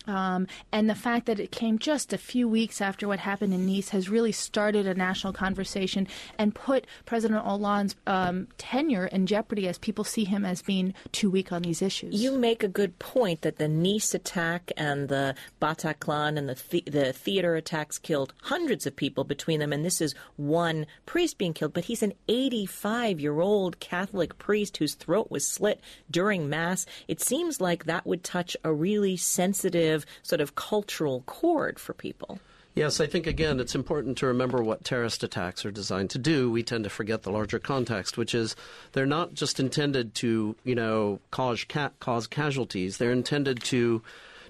[0.09, 3.67] um, and the fact that it came just a few weeks after what happened in
[3.67, 9.69] Nice has really started a national conversation and put President Hollande's um, tenure in jeopardy
[9.69, 12.21] as people see him as being too weak on these issues.
[12.21, 16.87] You make a good point that the Nice attack and the Bataclan and the, th-
[16.87, 21.53] the theater attacks killed hundreds of people between them, and this is one priest being
[21.53, 25.81] killed, but he's an 85 year old Catholic priest whose throat was slit
[26.11, 26.87] during Mass.
[27.07, 32.39] It seems like that would touch a really sensitive sort of cultural chord for people.
[32.75, 36.49] Yes, I think again it's important to remember what terrorist attacks are designed to do.
[36.51, 38.55] We tend to forget the larger context, which is
[38.93, 42.99] they're not just intended to, you know, cause ca- cause casualties.
[42.99, 44.03] They're intended to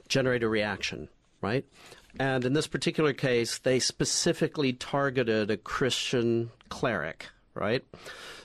[0.09, 1.09] generate a reaction,
[1.41, 1.65] right?
[2.19, 7.29] And in this particular case, they specifically targeted a Christian cleric,
[7.59, 7.85] right?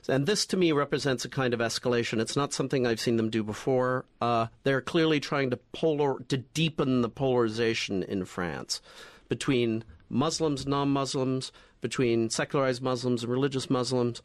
[0.07, 2.19] And this to me represents a kind of escalation.
[2.19, 4.05] It's not something I've seen them do before.
[4.19, 8.81] Uh, they're clearly trying to polar to deepen the polarization in France
[9.29, 11.51] between Muslims, non-Muslims,
[11.81, 14.21] between secularized Muslims and religious Muslims.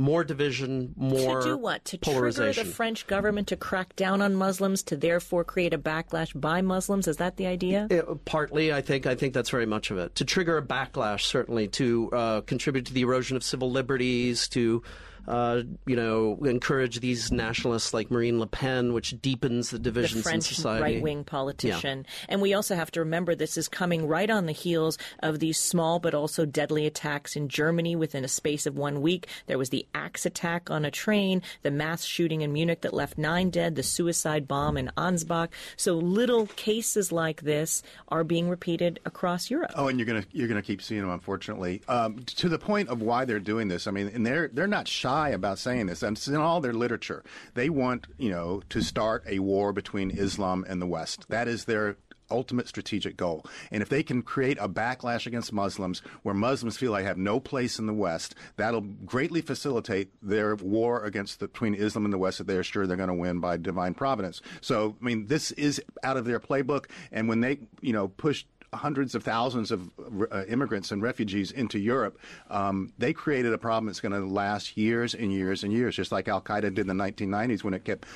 [0.00, 4.36] More division, more to do what to trigger the French government to crack down on
[4.36, 7.08] Muslims, to therefore create a backlash by Muslims.
[7.08, 7.88] Is that the idea?
[7.90, 9.06] It, partly, I think.
[9.06, 10.14] I think that's very much of it.
[10.14, 14.84] To trigger a backlash, certainly, to uh, contribute to the erosion of civil liberties, to
[15.28, 20.30] uh, you know, encourage these nationalists like Marine Le Pen, which deepens the divisions the
[20.30, 20.82] French in society.
[20.82, 22.06] right-wing politician.
[22.08, 22.26] Yeah.
[22.30, 25.58] And we also have to remember this is coming right on the heels of these
[25.58, 29.28] small but also deadly attacks in Germany within a space of one week.
[29.46, 33.18] There was the axe attack on a train, the mass shooting in Munich that left
[33.18, 35.48] nine dead, the suicide bomb in Ansbach.
[35.76, 39.72] So little cases like this are being repeated across Europe.
[39.76, 41.82] Oh, and you're gonna you're gonna keep seeing them, unfortunately.
[41.86, 43.86] Um, to the point of why they're doing this.
[43.86, 46.02] I mean, and they're they're not shy about saying this.
[46.02, 47.24] And it's in all their literature.
[47.54, 51.26] They want, you know, to start a war between Islam and the West.
[51.28, 51.96] That is their
[52.30, 53.44] ultimate strategic goal.
[53.70, 57.40] And if they can create a backlash against Muslims where Muslims feel they have no
[57.40, 62.18] place in the West, that'll greatly facilitate their war against the, between Islam and the
[62.18, 64.40] West that they are sure they're going to win by divine providence.
[64.60, 66.86] So, I mean, this is out of their playbook.
[67.10, 68.44] And when they, you know, push
[68.74, 69.90] hundreds of thousands of
[70.30, 72.18] uh, immigrants and refugees into Europe,
[72.50, 76.12] um, they created a problem that's going to last years and years and years, just
[76.12, 78.06] like Al Qaeda did in the 1990s when it kept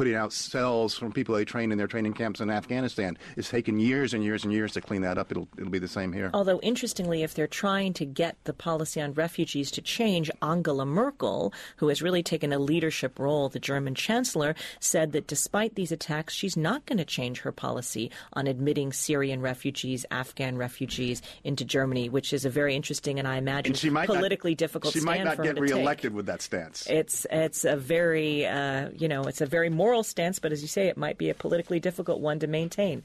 [0.00, 3.18] putting out cells from people they trained in their training camps in Afghanistan.
[3.36, 5.30] It's taken years and years and years to clean that up.
[5.30, 6.30] It'll it'll be the same here.
[6.32, 11.52] Although interestingly, if they're trying to get the policy on refugees to change, Angela Merkel,
[11.76, 16.32] who has really taken a leadership role, the German chancellor, said that despite these attacks,
[16.32, 22.08] she's not going to change her policy on admitting Syrian refugees, Afghan refugees into Germany,
[22.08, 24.94] which is a very interesting and I imagine and politically not, difficult.
[24.94, 26.16] She might not get reelected take.
[26.16, 26.86] with that stance.
[26.88, 30.62] It's it's a very uh, you know it's a very moral moral stance, but as
[30.62, 33.02] you say, it might be a politically difficult one to maintain.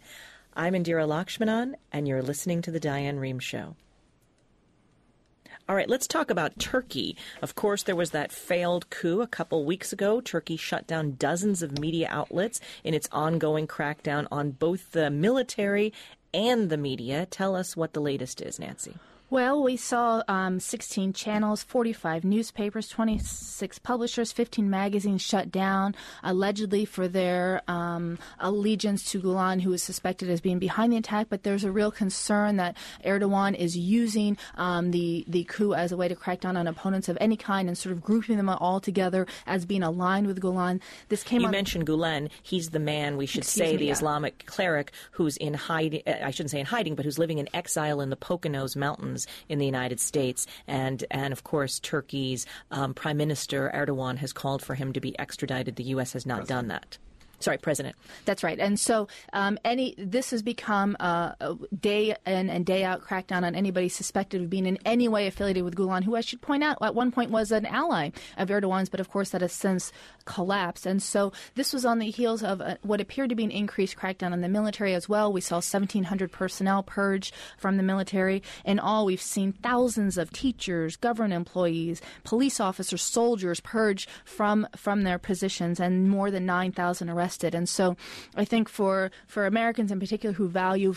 [0.53, 3.75] I'm Indira Lakshmanan, and you're listening to The Diane Rehm Show.
[5.67, 7.17] All right, let's talk about Turkey.
[7.41, 10.21] Of course, there was that failed coup a couple weeks ago.
[10.21, 15.91] Turkey shut down dozens of media outlets in its ongoing crackdown on both the military
[16.35, 17.25] and the media.
[17.25, 18.93] Tell us what the latest is, Nancy.
[19.31, 26.85] Well, we saw um, 16 channels, 45 newspapers, 26 publishers, 15 magazines shut down, allegedly
[26.85, 31.25] for their um, allegiance to Gulen, who is suspected as being behind the attack.
[31.27, 35.97] But there's a real concern that Erdogan is using um, the the coup as a
[35.97, 38.79] way to crack down on opponents of any kind and sort of grouping them all
[38.79, 40.79] together as being aligned with Gulen.
[41.09, 41.41] This came.
[41.41, 42.29] You on- mentioned Gulen.
[42.43, 43.93] He's the man we should Excuse say me, the yeah.
[43.93, 46.03] Islamic cleric who's in hiding.
[46.05, 49.14] I shouldn't say in hiding, but who's living in exile in the Poconos Mountains
[49.49, 50.47] in the United States.
[50.67, 55.17] And, and of course, Turkey's um, Prime Minister Erdogan has called for him to be
[55.19, 55.75] extradited.
[55.75, 56.13] The U.S.
[56.13, 56.49] has not President.
[56.49, 56.97] done that.
[57.45, 57.95] Sorry, president.
[58.25, 58.59] That's right.
[58.59, 63.43] And so um, any this has become uh, a day in and day out crackdown
[63.43, 66.63] on anybody suspected of being in any way affiliated with Gulen, who I should point
[66.63, 69.91] out at one point was an ally of Erdogan's, but of course that has since
[70.25, 70.87] collapsed.
[70.87, 73.95] And so this was on the heels of uh what appeared to be an increased
[73.95, 75.31] crackdown on the military as well.
[75.31, 78.41] We saw 1,700 personnel purged from the military.
[78.65, 85.03] In all, we've seen thousands of teachers, government employees, police officers, soldiers purged from from
[85.03, 87.55] their positions, and more than 9,000 arrested.
[87.55, 87.95] And so,
[88.35, 90.95] I think for for Americans in particular who value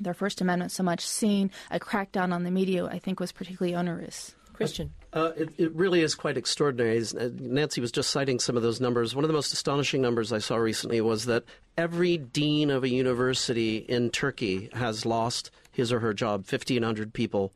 [0.00, 3.74] their First Amendment so much, seeing a crackdown on the media, I think, was particularly
[3.76, 4.34] onerous.
[4.52, 4.92] Christian.
[5.12, 6.98] Uh, it, it really is quite extraordinary.
[6.98, 9.12] Uh, Nancy was just citing some of those numbers.
[9.12, 11.42] One of the most astonishing numbers I saw recently was that
[11.76, 17.52] every dean of a university in Turkey has lost his or her job, 1,500 people.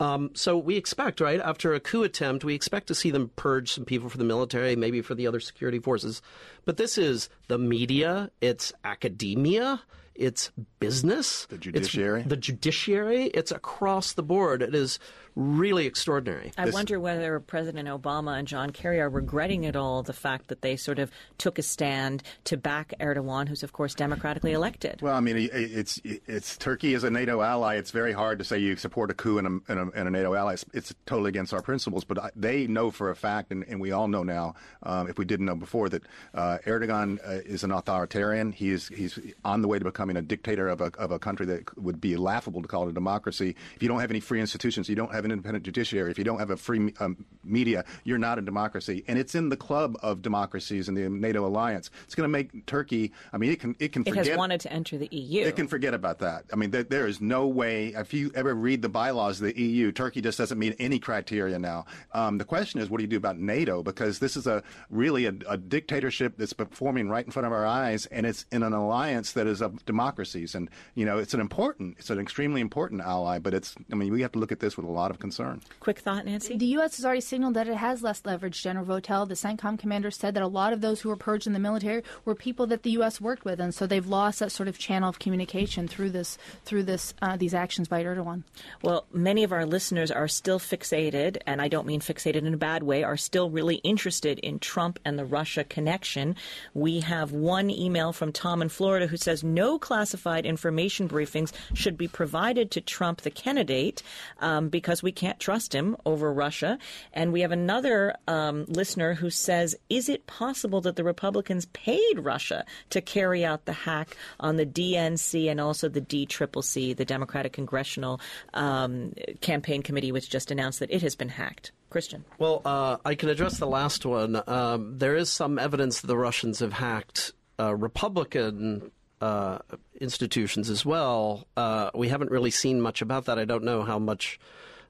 [0.00, 3.72] Um, so we expect, right, after a coup attempt, we expect to see them purge
[3.72, 6.22] some people for the military, maybe for the other security forces.
[6.64, 9.82] But this is the media, it's academia,
[10.14, 10.50] it's
[10.80, 12.20] business, The judiciary.
[12.20, 13.24] it's the judiciary.
[13.26, 14.62] It's across the board.
[14.62, 14.98] It is
[15.38, 16.52] really extraordinary.
[16.58, 20.62] I wonder whether President Obama and John Kerry are regretting at all the fact that
[20.62, 25.00] they sort of took a stand to back Erdogan, who's of course democratically elected.
[25.00, 27.76] Well, I mean, it's it's Turkey is a NATO ally.
[27.76, 30.10] It's very hard to say you support a coup in a, in a, in a
[30.10, 30.54] NATO ally.
[30.54, 32.02] It's, it's totally against our principles.
[32.02, 35.18] But I, they know for a fact, and, and we all know now, um, if
[35.18, 36.02] we didn't know before, that
[36.34, 38.50] uh, Erdogan uh, is an authoritarian.
[38.50, 41.46] He is he's on the way to becoming a dictator of a of a country
[41.46, 43.54] that would be laughable to call it a democracy.
[43.76, 46.10] If you don't have any free institutions, you don't have an independent judiciary.
[46.10, 49.04] If you don't have a free um, media, you're not a democracy.
[49.08, 51.90] And it's in the club of democracies in the NATO alliance.
[52.04, 53.12] It's going to make Turkey.
[53.32, 54.14] I mean, it can it can forget.
[54.14, 54.32] It forget.
[54.32, 55.44] has wanted to enter the EU.
[55.44, 56.44] It can forget about that.
[56.52, 57.88] I mean, there, there is no way.
[57.88, 61.58] If you ever read the bylaws of the EU, Turkey just doesn't meet any criteria
[61.58, 61.86] now.
[62.12, 63.82] Um, the question is, what do you do about NATO?
[63.82, 67.66] Because this is a really a, a dictatorship that's performing right in front of our
[67.66, 70.54] eyes, and it's in an alliance that is of democracies.
[70.54, 73.38] And you know, it's an important, it's an extremely important ally.
[73.38, 75.60] But it's, I mean, we have to look at this with a lot of concern.
[75.80, 76.56] Quick thought, Nancy.
[76.56, 76.96] The U.S.
[76.96, 78.62] has already signaled that it has less leverage.
[78.62, 81.52] General Votel, the CENTCOM commander, said that a lot of those who were purged in
[81.52, 83.20] the military were people that the U.S.
[83.20, 86.84] worked with, and so they've lost that sort of channel of communication through this through
[86.84, 88.42] this uh, these actions by Erdogan.
[88.82, 92.58] Well, many of our listeners are still fixated, and I don't mean fixated in a
[92.58, 96.36] bad way, are still really interested in Trump and the Russia connection.
[96.74, 101.96] We have one email from Tom in Florida who says no classified information briefings should
[101.96, 104.02] be provided to Trump, the candidate,
[104.40, 106.78] um, because we can't trust him over Russia.
[107.12, 112.18] And we have another um, listener who says, is it possible that the Republicans paid
[112.18, 117.52] Russia to carry out the hack on the DNC and also the DCCC, the Democratic
[117.52, 118.20] Congressional
[118.54, 121.72] um, Campaign Committee, which just announced that it has been hacked?
[121.90, 122.24] Christian.
[122.38, 124.42] Well, uh, I can address the last one.
[124.46, 128.90] Um, there is some evidence that the Russians have hacked uh, Republican
[129.20, 129.58] uh,
[130.00, 131.46] institutions as well.
[131.56, 133.38] Uh, we haven't really seen much about that.
[133.38, 134.38] I don't know how much.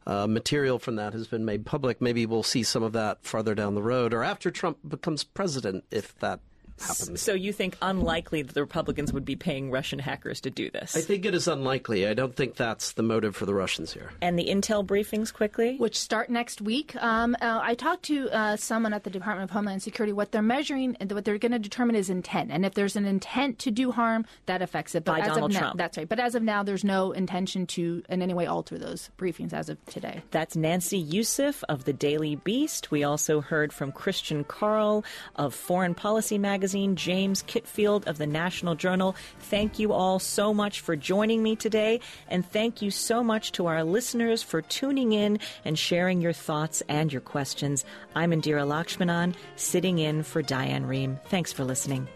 [0.07, 2.01] Uh, material from that has been made public.
[2.01, 5.85] Maybe we'll see some of that farther down the road or after Trump becomes president,
[5.91, 6.41] if that
[6.81, 7.21] happens.
[7.21, 10.97] So you think unlikely that the Republicans would be paying Russian hackers to do this?
[10.97, 12.07] I think it is unlikely.
[12.07, 14.11] I don't think that's the motive for the Russians here.
[14.23, 15.77] and the intel briefings quickly?
[15.77, 16.95] which start next week.
[16.97, 20.13] Um, uh, I talked to uh, someone at the Department of Homeland Security.
[20.13, 22.51] What they're measuring, and what they're going to determine is intent.
[22.51, 25.05] And if there's an intent to do harm, that affects it.
[25.05, 25.79] But By as Donald of now, Trump.
[25.79, 26.09] That's right.
[26.09, 29.69] But as of now, there's no intention to in any way alter those briefings as
[29.69, 30.23] of today.
[30.31, 32.91] That's Nancy Youssef of the Daily Beast.
[32.91, 35.05] We also heard from Christian Caryl
[35.37, 39.17] of Foreign Policy Magazine, James Kitfield of the National Journal.
[39.39, 43.67] Thank you all so much for joining me today, and thank you so much to
[43.67, 47.85] our listeners for tuning in and sharing your thoughts and your questions.
[48.15, 51.21] I'm Indira Lakshmanan, sitting in for Diane Rehm.
[51.25, 52.09] Thanks for listening.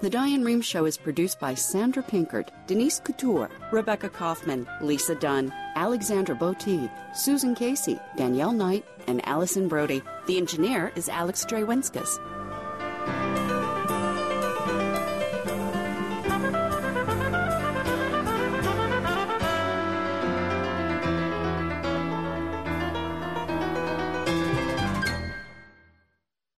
[0.00, 5.52] The Diane Rehm Show is produced by Sandra Pinkard, Denise Couture, Rebecca Kaufman, Lisa Dunn,
[5.76, 10.02] Alexandra Boteed, Susan Casey, Danielle Knight, and Allison Brody.
[10.26, 12.18] The engineer is Alex Drewinskas.